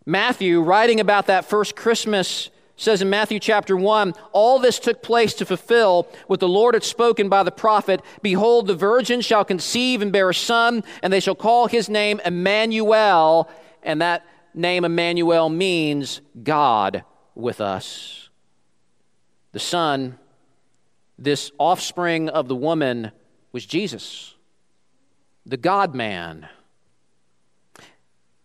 [0.06, 2.48] Matthew, writing about that first Christmas,
[2.78, 6.84] says in Matthew chapter 1 All this took place to fulfill what the Lord had
[6.84, 11.20] spoken by the prophet Behold, the virgin shall conceive and bear a son, and they
[11.20, 13.50] shall call his name Emmanuel.
[13.82, 14.24] And that
[14.54, 17.04] name Emmanuel means God
[17.34, 18.30] with us.
[19.52, 20.18] The Son
[21.18, 23.10] this offspring of the woman
[23.50, 24.36] was Jesus,
[25.44, 26.48] the God man.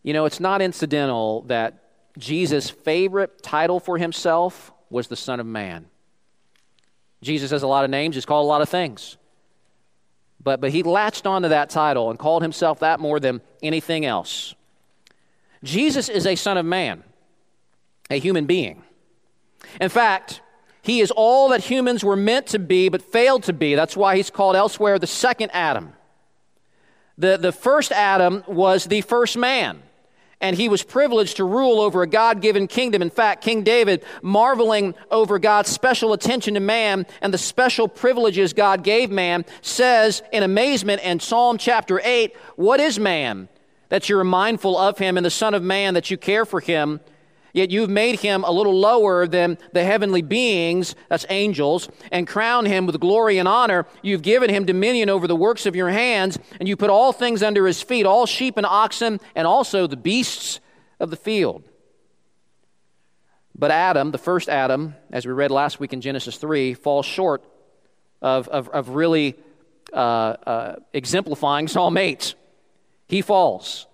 [0.01, 1.82] You know, it's not incidental that
[2.17, 5.87] Jesus' favorite title for himself was the Son of Man.
[7.21, 9.17] Jesus has a lot of names, he's called a lot of things.
[10.43, 14.55] But, but he latched onto that title and called himself that more than anything else.
[15.63, 17.03] Jesus is a Son of Man,
[18.09, 18.83] a human being.
[19.79, 20.41] In fact,
[20.81, 23.73] he is all that humans were meant to be but failed to be.
[23.73, 25.93] That's why he's called elsewhere the second Adam.
[27.17, 29.81] The, the first Adam was the first man,
[30.43, 33.01] and he was privileged to rule over a God given kingdom.
[33.01, 38.51] In fact, King David, marveling over God's special attention to man and the special privileges
[38.51, 43.47] God gave man, says in amazement in Psalm chapter 8 What is man
[43.87, 46.99] that you're mindful of him, and the Son of Man that you care for him?
[47.53, 52.67] Yet you've made him a little lower than the heavenly beings, that's angels, and crowned
[52.67, 53.85] him with glory and honor.
[54.01, 57.43] You've given him dominion over the works of your hands, and you put all things
[57.43, 60.59] under his feet, all sheep and oxen, and also the beasts
[60.99, 61.63] of the field.
[63.55, 67.45] But Adam, the first Adam, as we read last week in Genesis 3, falls short
[68.19, 69.35] of, of, of really
[69.93, 72.33] uh, uh, exemplifying Psalm 8.
[73.07, 73.85] He falls,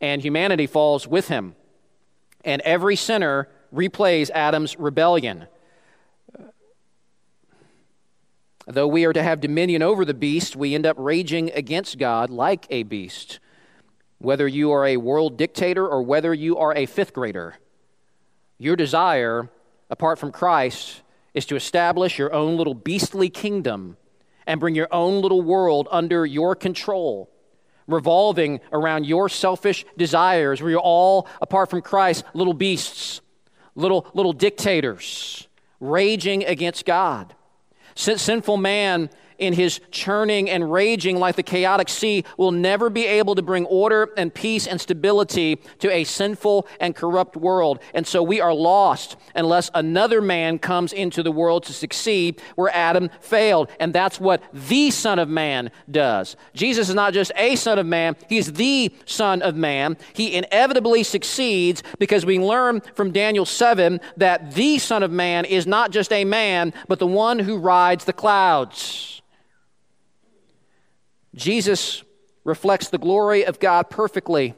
[0.00, 1.56] and humanity falls with him
[2.44, 5.46] and every sinner replays Adam's rebellion.
[8.66, 12.30] Though we are to have dominion over the beast, we end up raging against God
[12.30, 13.40] like a beast.
[14.18, 17.56] Whether you are a world dictator or whether you are a fifth grader,
[18.58, 19.50] your desire,
[19.90, 21.02] apart from Christ,
[21.34, 23.96] is to establish your own little beastly kingdom
[24.46, 27.30] and bring your own little world under your control
[27.86, 33.20] revolving around your selfish desires, where you're all, apart from Christ, little beasts,
[33.74, 35.48] little, little dictators,
[35.80, 37.34] raging against God.
[37.94, 39.10] Sinful man
[39.42, 43.66] in his churning and raging like the chaotic sea will never be able to bring
[43.66, 47.80] order and peace and stability to a sinful and corrupt world.
[47.92, 52.74] And so we are lost unless another man comes into the world to succeed where
[52.74, 53.68] Adam failed.
[53.80, 56.36] And that's what the Son of Man does.
[56.54, 59.96] Jesus is not just a Son of Man, he's the Son of Man.
[60.12, 65.66] He inevitably succeeds because we learn from Daniel 7 that the Son of Man is
[65.66, 69.22] not just a man, but the one who rides the clouds.
[71.34, 72.02] Jesus
[72.44, 74.54] reflects the glory of God perfectly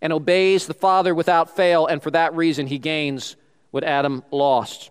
[0.00, 3.36] and obeys the Father without fail, and for that reason he gains
[3.70, 4.90] what Adam lost.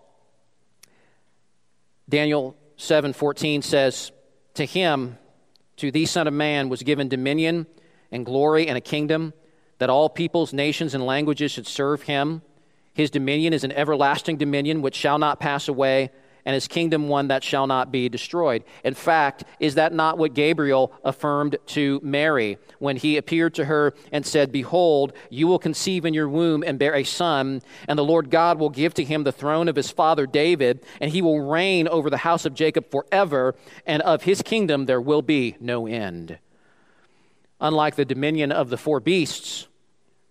[2.08, 4.12] Daniel 7:14 says,
[4.54, 5.18] "To him,
[5.76, 7.66] to the Son of Man, was given dominion
[8.12, 9.32] and glory and a kingdom
[9.78, 12.42] that all peoples, nations, and languages should serve him.
[12.94, 16.10] His dominion is an everlasting dominion which shall not pass away."
[16.48, 18.64] And his kingdom one that shall not be destroyed.
[18.82, 23.92] In fact, is that not what Gabriel affirmed to Mary when he appeared to her
[24.12, 28.04] and said, Behold, you will conceive in your womb and bear a son, and the
[28.04, 31.38] Lord God will give to him the throne of his father David, and he will
[31.38, 35.86] reign over the house of Jacob forever, and of his kingdom there will be no
[35.86, 36.38] end.
[37.60, 39.68] Unlike the dominion of the four beasts,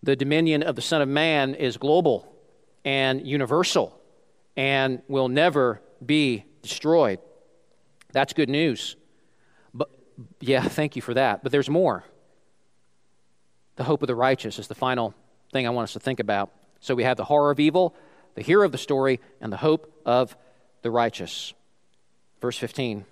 [0.01, 2.35] the dominion of the Son of Man is global
[2.83, 4.01] and universal
[4.55, 7.19] and will never be destroyed.
[8.11, 8.95] That's good news.
[9.73, 9.89] But
[10.39, 11.43] yeah, thank you for that.
[11.43, 12.03] But there's more.
[13.75, 15.13] The hope of the righteous is the final
[15.51, 16.51] thing I want us to think about.
[16.79, 17.95] So we have the horror of evil,
[18.35, 20.35] the hero of the story, and the hope of
[20.81, 21.53] the righteous.
[22.41, 23.05] Verse 15.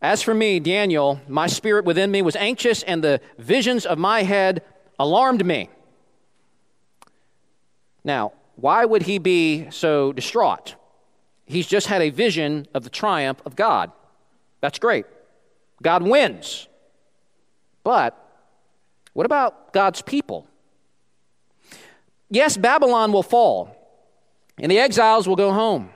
[0.00, 4.24] As for me, Daniel, my spirit within me was anxious, and the visions of my
[4.24, 4.62] head
[4.98, 5.70] alarmed me.
[8.02, 10.74] Now, why would he be so distraught?
[11.52, 13.92] He's just had a vision of the triumph of God.
[14.60, 15.06] That's great.
[15.82, 16.66] God wins.
[17.84, 18.18] But
[19.12, 20.46] what about God's people?
[22.30, 23.76] Yes, Babylon will fall,
[24.58, 25.90] and the exiles will go home.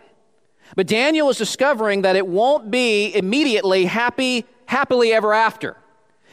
[0.74, 5.76] But Daniel is discovering that it won't be immediately happy, happily ever after.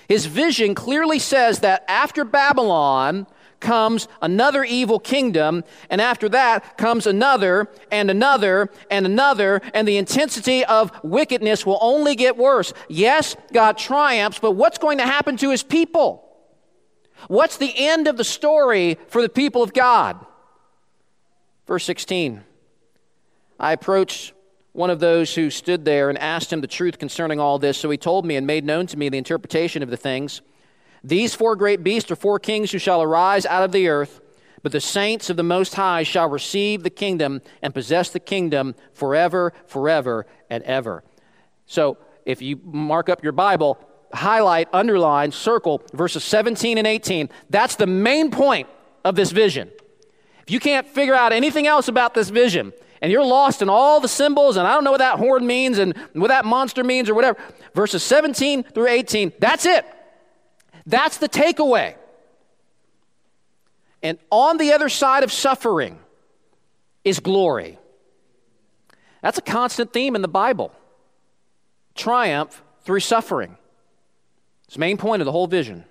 [0.09, 3.27] His vision clearly says that after Babylon,
[3.63, 9.97] comes another evil kingdom, and after that comes another and another and another, and the
[9.97, 12.73] intensity of wickedness will only get worse.
[12.87, 16.29] Yes, God triumphs, but what's going to happen to his people?
[17.27, 20.23] What's the end of the story for the people of God?
[21.65, 22.43] Verse 16
[23.59, 24.33] I approached
[24.73, 27.77] one of those who stood there and asked him the truth concerning all this.
[27.77, 30.41] So he told me and made known to me the interpretation of the things.
[31.03, 34.21] These four great beasts are four kings who shall arise out of the earth,
[34.61, 38.75] but the saints of the Most High shall receive the kingdom and possess the kingdom
[38.93, 41.03] forever, forever, and ever.
[41.65, 43.77] So if you mark up your Bible,
[44.13, 47.29] highlight, underline, circle verses 17 and 18.
[47.49, 48.67] That's the main point
[49.03, 49.69] of this vision.
[50.43, 53.99] If you can't figure out anything else about this vision, and you're lost in all
[53.99, 57.09] the symbols, and I don't know what that horn means and what that monster means
[57.09, 57.37] or whatever,
[57.73, 59.85] verses 17 through 18, that's it.
[60.85, 61.95] That's the takeaway.
[64.01, 65.97] And on the other side of suffering
[67.03, 67.77] is glory.
[69.21, 70.73] That's a constant theme in the Bible
[71.95, 73.57] triumph through suffering.
[74.65, 75.85] It's the main point of the whole vision.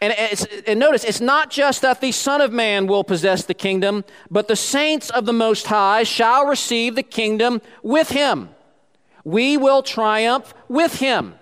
[0.00, 0.12] And,
[0.66, 4.48] and, notice, it's not just that the Son of Man will possess the kingdom, but
[4.48, 8.50] the saints of the Most High shall receive the kingdom with him.
[9.24, 11.36] We will triumph with him.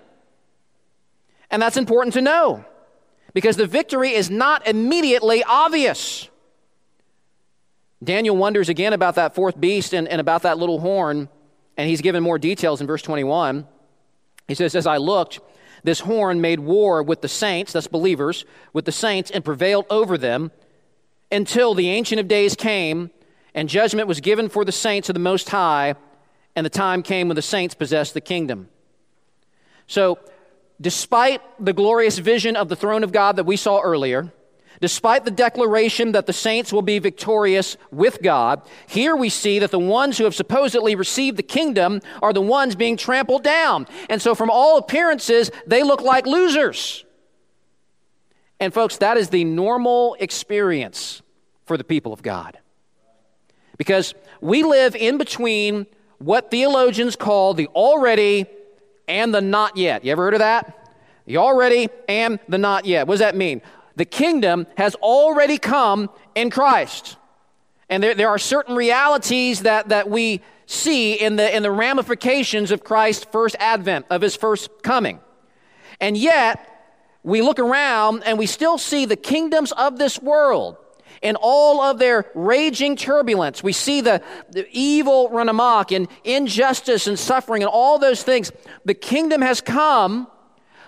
[1.53, 2.65] And that's important to know
[3.35, 6.27] because the victory is not immediately obvious.
[8.03, 11.29] Daniel wonders again about that fourth beast and, and about that little horn,
[11.77, 13.67] and he's given more details in verse 21.
[14.47, 15.41] He says, As I looked,
[15.83, 20.17] this horn made war with the saints, that's believers, with the saints, and prevailed over
[20.17, 20.49] them
[21.31, 23.11] until the Ancient of Days came,
[23.53, 25.93] and judgment was given for the saints of the Most High,
[26.55, 28.69] and the time came when the saints possessed the kingdom.
[29.85, 30.17] So,
[30.79, 34.31] despite the glorious vision of the throne of God that we saw earlier,
[34.81, 39.71] despite the declaration that the saints will be victorious with God, here we see that
[39.71, 43.87] the ones who have supposedly received the kingdom are the ones being trampled down.
[44.09, 47.05] And so, from all appearances, they look like losers.
[48.59, 51.21] And, folks, that is the normal experience
[51.65, 52.57] for the people of God.
[53.77, 55.87] Because we live in between
[56.19, 58.45] what theologians call the already
[59.07, 60.03] and the not yet.
[60.03, 60.91] You ever heard of that?
[61.25, 63.07] The already and the not yet.
[63.07, 63.61] What does that mean?
[63.95, 67.17] The kingdom has already come in Christ.
[67.89, 72.71] And there, there are certain realities that, that we see in the, in the ramifications
[72.71, 75.19] of Christ's first advent, of his first coming.
[75.99, 76.69] And yet,
[77.23, 80.77] we look around and we still see the kingdoms of this world
[81.23, 83.63] in all of their raging turbulence.
[83.63, 84.21] We see the,
[84.51, 88.51] the, evil run amok and injustice and suffering and all those things.
[88.85, 90.27] The kingdom has come,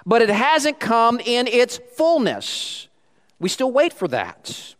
[0.06, 2.90] but it hasn't come in its fullness.
[3.40, 4.76] We still wait for that.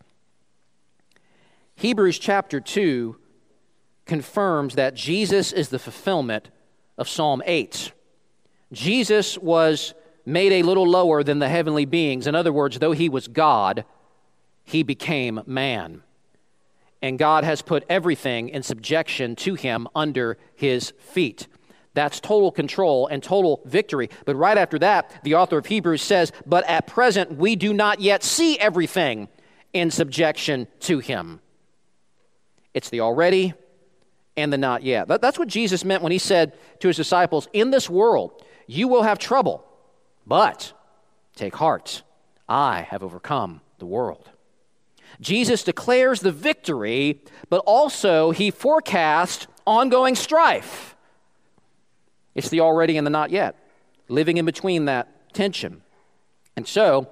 [1.76, 3.18] Hebrews chapter 2
[4.06, 6.50] confirms that Jesus is the fulfillment
[6.98, 7.92] of Psalm 8.
[8.72, 9.94] Jesus was
[10.26, 12.28] made a little lower than the heavenly beings.
[12.28, 13.86] In other words, though he was God,
[14.66, 16.02] he became man.
[17.02, 21.48] And God has put everything in subjection to him under his feet.
[21.94, 24.10] That's total control and total victory.
[24.26, 28.02] But right after that, the author of Hebrews says, But at present, we do not
[28.02, 29.30] yet see everything
[29.72, 31.40] in subjection to him.
[32.74, 33.54] It's the already
[34.36, 35.08] and the not yet.
[35.08, 39.04] That's what Jesus meant when he said to his disciples, In this world, you will
[39.04, 39.66] have trouble,
[40.26, 40.74] but
[41.36, 42.04] take heart.
[42.50, 44.30] I have overcome the world.
[45.22, 50.96] Jesus declares the victory, but also he forecasts ongoing strife.
[52.34, 53.56] It's the already and the not yet,
[54.10, 55.82] living in between that tension.
[56.56, 57.10] And so,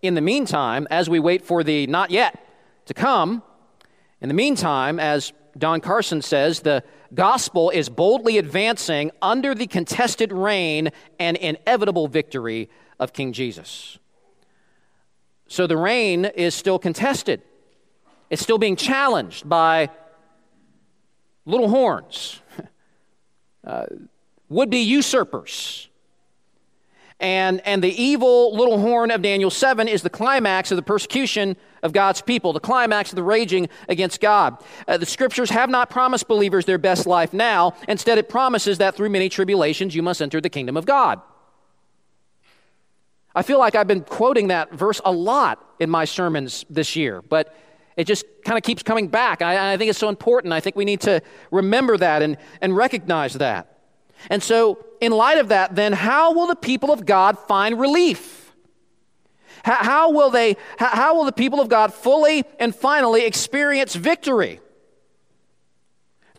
[0.00, 2.44] in the meantime, as we wait for the not yet
[2.86, 3.42] to come,
[4.20, 6.82] in the meantime, as Don Carson says, the
[7.14, 13.98] gospel is boldly advancing under the contested reign and inevitable victory of King Jesus.
[15.52, 17.42] So the reign is still contested.
[18.30, 19.90] It's still being challenged by
[21.44, 22.40] little horns,
[23.66, 23.84] uh,
[24.48, 25.90] would be usurpers.
[27.20, 31.58] And, and the evil little horn of Daniel 7 is the climax of the persecution
[31.82, 34.56] of God's people, the climax of the raging against God.
[34.88, 37.74] Uh, the scriptures have not promised believers their best life now.
[37.88, 41.20] Instead, it promises that through many tribulations you must enter the kingdom of God.
[43.34, 47.22] I feel like I've been quoting that verse a lot in my sermons this year,
[47.22, 47.56] but
[47.96, 49.42] it just kind of keeps coming back.
[49.42, 50.52] I, I, think it's so important.
[50.52, 53.78] I think we need to remember that and, and recognize that.
[54.30, 58.52] And so, in light of that, then, how will the people of God find relief?
[59.64, 63.94] How, how will, they, how, how will the people of God fully and finally experience
[63.94, 64.60] victory?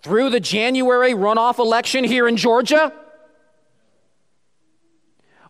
[0.02, 2.94] Through the January runoff election here in Georgia?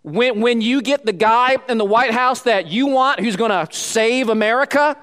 [0.04, 3.52] When, when you get the guy in the White House that you want who's going
[3.52, 4.98] to save America?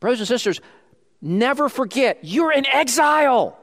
[0.00, 0.60] Brothers and sisters,
[1.20, 3.58] never forget you're in exile.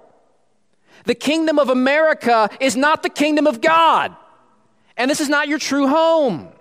[1.06, 4.16] The kingdom of America is not the kingdom of God,
[4.96, 6.53] and this is not your true home.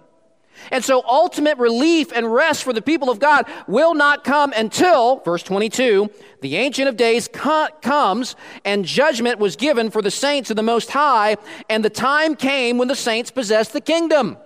[0.70, 5.16] And so, ultimate relief and rest for the people of God will not come until,
[5.20, 10.50] verse 22, the Ancient of Days co- comes and judgment was given for the saints
[10.50, 11.36] of the Most High,
[11.68, 14.36] and the time came when the saints possessed the kingdom.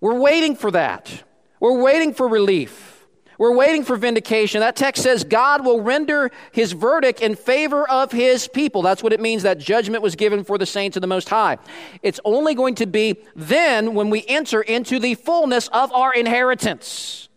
[0.00, 1.22] We're waiting for that.
[1.60, 2.91] We're waiting for relief.
[3.42, 4.60] We're waiting for vindication.
[4.60, 8.82] That text says God will render his verdict in favor of his people.
[8.82, 11.58] That's what it means that judgment was given for the saints of the Most High.
[12.04, 17.28] It's only going to be then when we enter into the fullness of our inheritance.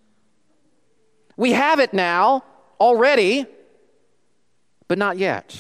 [1.37, 2.43] We have it now
[2.79, 3.47] already,
[4.87, 5.59] but not yet.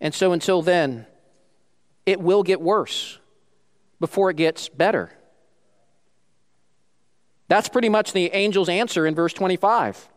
[0.00, 1.06] And so until then,
[2.04, 3.20] it will get worse
[4.00, 5.12] before it gets better.
[7.48, 10.08] That's pretty much the angel's answer in verse 25.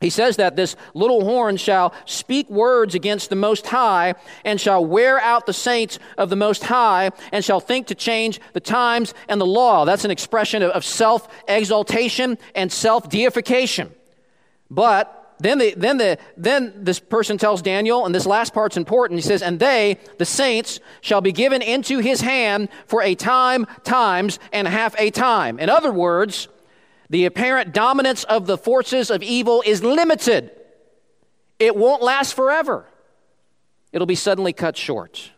[0.00, 4.84] He says that this little horn shall speak words against the Most High and shall
[4.84, 9.12] wear out the saints of the Most High and shall think to change the times
[9.28, 9.84] and the law.
[9.84, 13.92] That's an expression of, self exaltation and self deification.
[14.70, 19.18] But then, the, then, the, then this person tells Daniel, and this last part's important.
[19.18, 23.66] He says, And they, the saints, shall be given into his hand for a time,
[23.84, 25.58] times, and half a time.
[25.58, 26.48] In other words,
[27.08, 30.50] the apparent dominance of the forces of evil is limited.
[31.58, 32.86] It won't last forever,
[33.92, 35.32] it'll be suddenly cut short.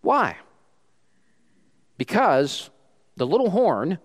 [0.00, 0.36] Why?
[1.98, 2.70] Because
[3.16, 3.98] the little horn,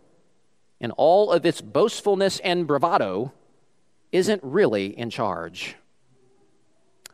[0.80, 3.34] in all of its boastfulness and bravado,
[4.12, 5.76] isn't really in charge.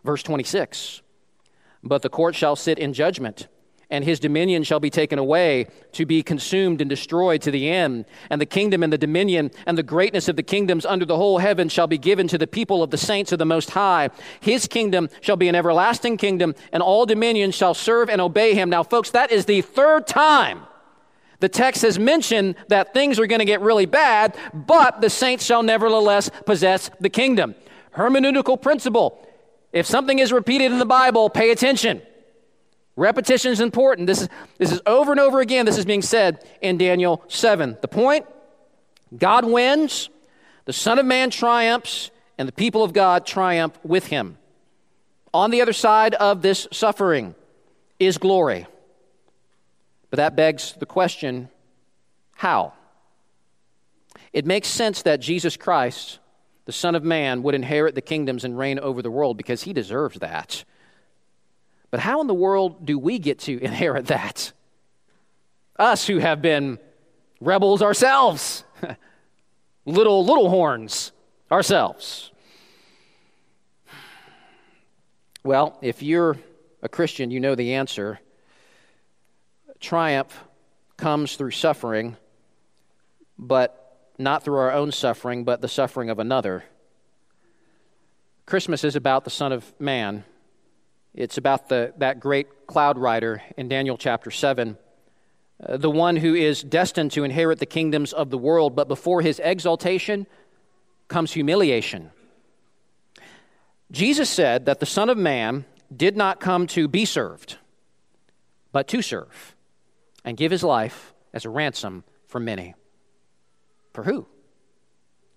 [0.04, 1.02] Verse 26
[1.84, 3.48] But the court shall sit in judgment,
[3.90, 8.06] and his dominion shall be taken away to be consumed and destroyed to the end.
[8.30, 11.38] And the kingdom and the dominion and the greatness of the kingdoms under the whole
[11.38, 14.10] heaven shall be given to the people of the saints of the Most High.
[14.40, 18.70] His kingdom shall be an everlasting kingdom, and all dominions shall serve and obey him.
[18.70, 20.62] Now, folks, that is the third time
[21.40, 25.46] the text has mentioned that things are going to get really bad, but the saints
[25.46, 27.56] shall nevertheless possess the kingdom.
[27.96, 29.24] Hermeneutical principle.
[29.72, 32.02] If something is repeated in the Bible, pay attention.
[32.96, 34.08] Repetition is important.
[34.08, 35.66] This is, this is over and over again.
[35.68, 37.78] This is being said in Daniel 7.
[37.82, 38.26] The point
[39.16, 40.10] God wins,
[40.66, 42.10] the Son of Man triumphs,
[42.40, 44.38] and the people of God triumph with him.
[45.34, 47.36] On the other side of this suffering
[48.00, 48.66] is glory.
[50.10, 51.50] But that begs the question
[52.36, 52.74] how?
[54.32, 56.20] It makes sense that Jesus Christ,
[56.66, 59.74] the Son of Man, would inherit the kingdoms and reign over the world because he
[59.74, 60.64] deserves that.
[61.90, 64.54] But how in the world do we get to inherit that?
[65.78, 66.80] Us who have been
[67.40, 68.64] rebels ourselves,
[69.86, 71.12] little little horns
[71.52, 72.32] ourselves.
[75.44, 76.38] Well, if you're
[76.82, 78.20] a Christian, you know the answer.
[79.80, 80.44] Triumph
[80.98, 82.18] comes through suffering,
[83.38, 86.64] but not through our own suffering, but the suffering of another.
[88.46, 90.24] Christmas is about the Son of Man
[91.18, 94.78] it's about the, that great cloud rider in Daniel chapter 7,
[95.68, 99.24] uh, the one who is destined to inherit the kingdoms of the world, but before
[99.24, 100.28] his exaltation
[101.08, 102.12] comes humiliation.
[103.92, 105.66] Jesus said that the Son of Man
[105.96, 107.58] did not come to be served,
[108.72, 109.56] but to serve
[110.28, 112.76] and give his life as a ransom for many.
[113.94, 114.28] For who?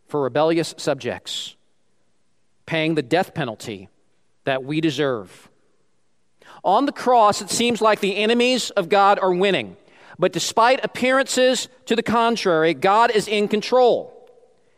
[0.08, 1.56] For rebellious subjects,
[2.66, 3.88] paying the death penalty
[4.44, 5.48] that we deserve
[6.64, 9.76] on the cross, it seems like the enemies of God are winning.
[10.18, 14.14] But despite appearances to the contrary, God is in control.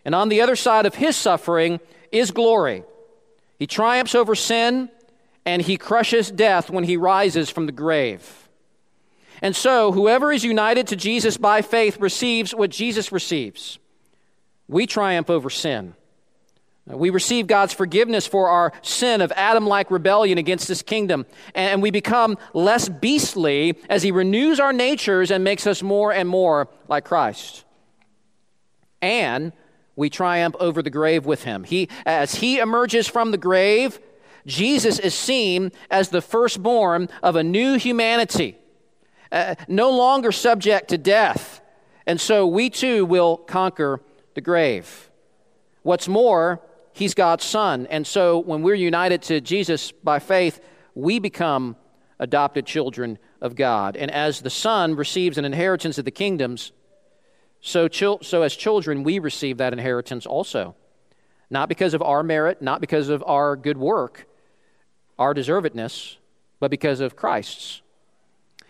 [0.05, 1.81] And on the other side of his suffering
[2.13, 2.85] is glory.
[3.59, 4.91] He triumphs over sin
[5.45, 8.42] and he crushes death when he rises from the grave.
[9.43, 13.79] And so, whoever is united to Jesus by faith receives what Jesus receives.
[14.69, 15.95] We triumph over sin.
[16.87, 21.27] We receive God's forgiveness for our sin of Adam like rebellion against his kingdom.
[21.55, 26.29] And we become less beastly as he renews our natures and makes us more and
[26.29, 27.65] more like Christ.
[29.01, 29.53] And
[29.95, 31.65] we triumph over the grave with him.
[31.65, 34.01] He, as he emerges from the grave,
[34.47, 38.57] Jesus is seen as the firstborn of a new humanity,
[39.33, 41.61] uh, no longer subject to death.
[42.07, 44.01] And so we too will conquer
[44.35, 45.11] the grave.
[45.83, 46.61] What's more,
[46.93, 47.87] He's God's Son.
[47.87, 50.61] And so when we're united to Jesus by faith,
[50.95, 51.77] we become
[52.19, 53.97] adopted children of God.
[53.97, 56.73] And as the Son receives an inheritance of the kingdoms,
[57.61, 60.75] so, so as children, we receive that inheritance also.
[61.49, 64.27] Not because of our merit, not because of our good work,
[65.19, 66.17] our deservedness,
[66.61, 67.82] but because of Christ's.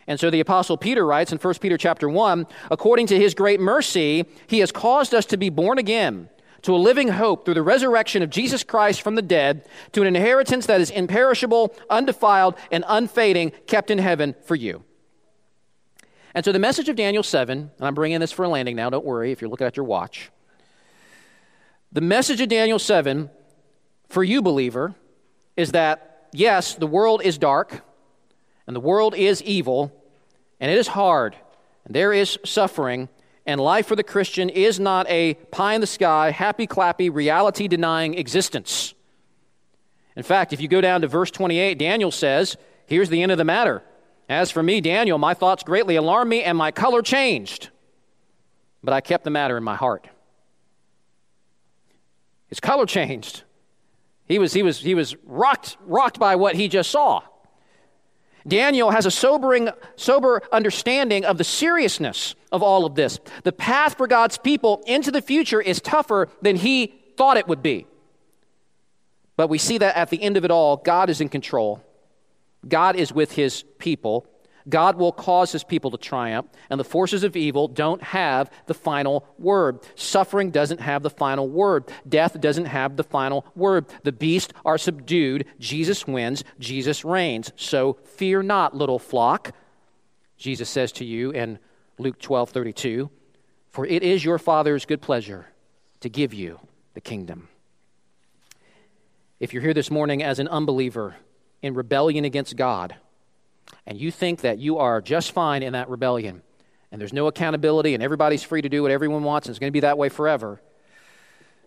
[0.06, 3.60] And so the apostle Peter writes in 1 Peter chapter 1, according to his great
[3.60, 6.28] mercy, he has caused us to be born again
[6.62, 10.06] to a living hope through the resurrection of Jesus Christ from the dead, to an
[10.06, 14.84] inheritance that is imperishable, undefiled, and unfading, kept in heaven for you.
[16.34, 18.90] And so the message of Daniel 7, and I'm bringing this for a landing now,
[18.90, 20.30] don't worry if you're looking at your watch.
[21.90, 23.28] The message of Daniel 7
[24.08, 24.94] for you, believer,
[25.56, 27.82] is that yes, the world is dark,
[28.72, 29.92] and the world is evil,
[30.58, 31.36] and it is hard,
[31.84, 33.10] and there is suffering,
[33.44, 37.68] and life for the Christian is not a pie in the sky, happy clappy, reality
[37.68, 38.94] denying existence.
[40.16, 42.56] In fact, if you go down to verse 28, Daniel says,
[42.86, 43.82] Here's the end of the matter.
[44.26, 47.68] As for me, Daniel, my thoughts greatly alarmed me, and my color changed.
[48.82, 50.08] But I kept the matter in my heart.
[52.46, 53.42] His color changed.
[54.24, 57.20] He was, he was, he was rocked, rocked by what he just saw.
[58.46, 63.18] Daniel has a sobering, sober understanding of the seriousness of all of this.
[63.44, 67.62] The path for God's people into the future is tougher than he thought it would
[67.62, 67.86] be.
[69.36, 71.82] But we see that at the end of it all, God is in control.
[72.66, 74.26] God is with his people.
[74.68, 78.74] God will cause his people to triumph, and the forces of evil don't have the
[78.74, 79.80] final word.
[79.94, 81.90] Suffering doesn't have the final word.
[82.08, 83.86] Death doesn't have the final word.
[84.04, 85.46] The beasts are subdued.
[85.58, 86.44] Jesus wins.
[86.58, 87.52] Jesus reigns.
[87.56, 89.52] So fear not, little flock.
[90.36, 91.58] Jesus says to you in
[91.98, 93.10] Luke 12 32,
[93.70, 95.46] for it is your Father's good pleasure
[96.00, 96.58] to give you
[96.94, 97.48] the kingdom.
[99.38, 101.16] If you're here this morning as an unbeliever
[101.62, 102.96] in rebellion against God,
[103.86, 106.42] and you think that you are just fine in that rebellion,
[106.90, 109.70] and there's no accountability, and everybody's free to do what everyone wants, and it's going
[109.70, 110.60] to be that way forever,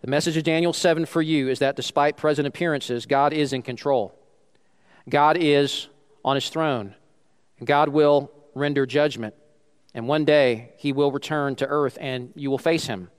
[0.05, 3.63] the message of Daniel 7 for you is that despite present appearances, God is in
[3.63, 4.13] control.
[5.09, 5.87] God is
[6.23, 6.93] on his throne.
[7.57, 9.33] And God will render judgment.
[9.95, 13.09] And one day he will return to earth and you will face him.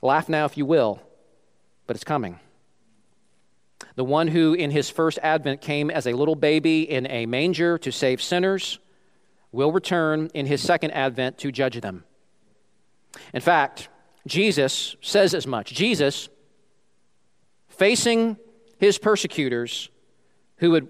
[0.00, 1.02] Laugh now if you will,
[1.88, 2.38] but it's coming.
[3.96, 7.78] The one who in his first advent came as a little baby in a manger
[7.78, 8.78] to save sinners
[9.52, 12.04] will return in his second advent to judge them.
[13.34, 13.88] In fact,
[14.26, 15.72] Jesus says as much.
[15.72, 16.28] Jesus,
[17.68, 18.36] facing
[18.78, 19.90] his persecutors,
[20.58, 20.88] who would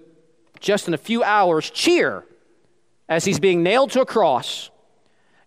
[0.59, 2.23] just in a few hours cheer
[3.09, 4.69] as he's being nailed to a cross,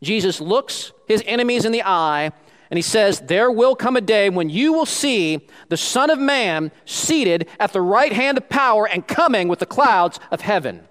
[0.02, 2.32] Jesus looks his enemies in the eye
[2.74, 6.18] and he says, There will come a day when you will see the Son of
[6.18, 10.88] Man seated at the right hand of power and coming with the clouds of heaven.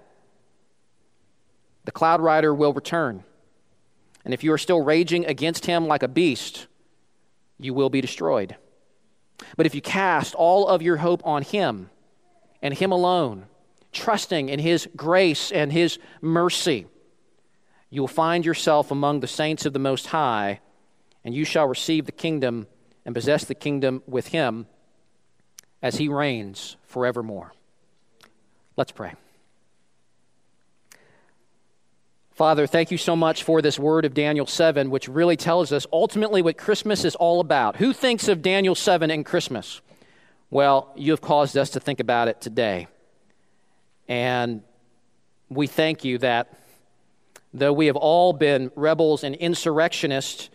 [1.84, 3.22] The cloud rider will return.
[4.24, 6.68] And if you are still raging against him like a beast,
[7.58, 8.56] you will be destroyed.
[9.54, 11.90] But if you cast all of your hope on Him
[12.62, 13.44] and Him alone,
[13.92, 16.86] trusting in His grace and His mercy,
[17.90, 20.60] you will find yourself among the saints of the Most High,
[21.24, 22.66] and you shall receive the kingdom
[23.04, 24.66] and possess the kingdom with Him
[25.82, 27.52] as He reigns forevermore.
[28.76, 29.14] Let's pray.
[32.32, 35.86] Father, thank you so much for this word of Daniel 7, which really tells us
[35.92, 37.76] ultimately what Christmas is all about.
[37.76, 39.80] Who thinks of Daniel 7 and Christmas?
[40.50, 42.88] Well, you have caused us to think about it today.
[44.08, 44.62] And
[45.48, 46.58] we thank you that
[47.52, 50.50] though we have all been rebels and insurrectionists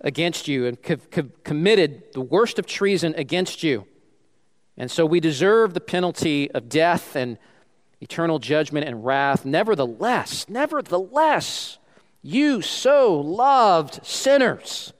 [0.00, 3.86] against you and co- co- committed the worst of treason against you,
[4.76, 7.38] and so we deserve the penalty of death and
[8.00, 9.44] eternal judgment and wrath.
[9.44, 11.78] Nevertheless, nevertheless,
[12.22, 14.92] you so loved sinners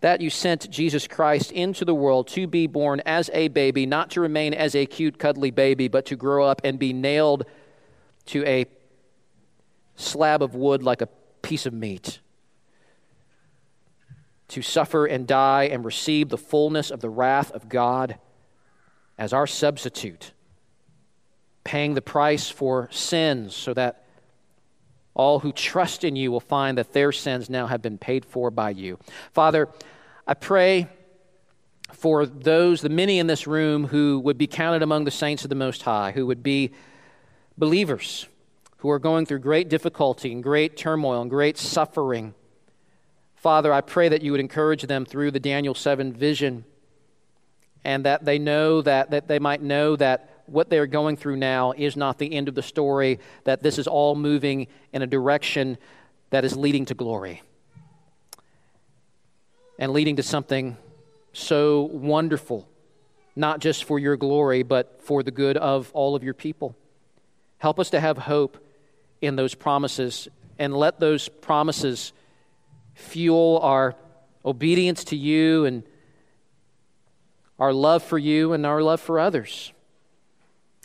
[0.00, 4.10] that you sent Jesus Christ into the world to be born as a baby, not
[4.12, 7.44] to remain as a cute, cuddly baby, but to grow up and be nailed
[8.26, 8.66] to a
[9.96, 11.08] slab of wood like a
[11.42, 12.20] piece of meat.
[14.50, 18.18] To suffer and die and receive the fullness of the wrath of God
[19.16, 20.32] as our substitute
[21.64, 24.04] paying the price for sins so that
[25.14, 28.50] all who trust in you will find that their sins now have been paid for
[28.50, 28.98] by you.
[29.32, 29.68] Father,
[30.26, 30.88] I pray
[31.92, 35.48] for those, the many in this room who would be counted among the saints of
[35.48, 36.70] the Most High, who would be
[37.58, 38.26] believers,
[38.78, 42.34] who are going through great difficulty and great turmoil and great suffering.
[43.40, 46.66] Father, I pray that you would encourage them through the Daniel 7 vision
[47.82, 51.72] and that they know that, that they might know that what they're going through now
[51.72, 55.78] is not the end of the story, that this is all moving in a direction
[56.28, 57.40] that is leading to glory
[59.78, 60.76] and leading to something
[61.32, 62.68] so wonderful,
[63.34, 66.76] not just for your glory, but for the good of all of your people.
[67.56, 68.62] Help us to have hope
[69.22, 70.28] in those promises
[70.58, 72.12] and let those promises
[73.00, 73.96] fuel our
[74.44, 75.82] obedience to you and
[77.58, 79.72] our love for you and our love for others.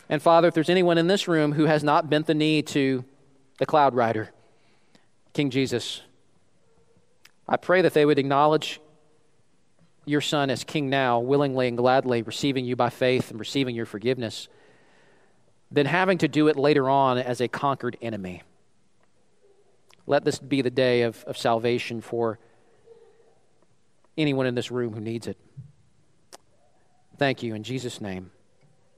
[0.08, 3.04] And Father, if there's anyone in this room who has not bent the knee to
[3.58, 4.30] the cloud rider,
[5.32, 6.02] King Jesus,
[7.48, 8.80] I pray that they would acknowledge
[10.04, 13.86] your Son as King now, willingly and gladly receiving you by faith and receiving your
[13.86, 14.48] forgiveness,
[15.70, 18.42] than having to do it later on as a conquered enemy.
[20.06, 22.38] Let this be the day of, of salvation for
[24.16, 25.36] anyone in this room who needs it.
[27.18, 27.54] Thank you.
[27.54, 28.30] In Jesus' name,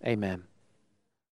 [0.05, 0.47] amen.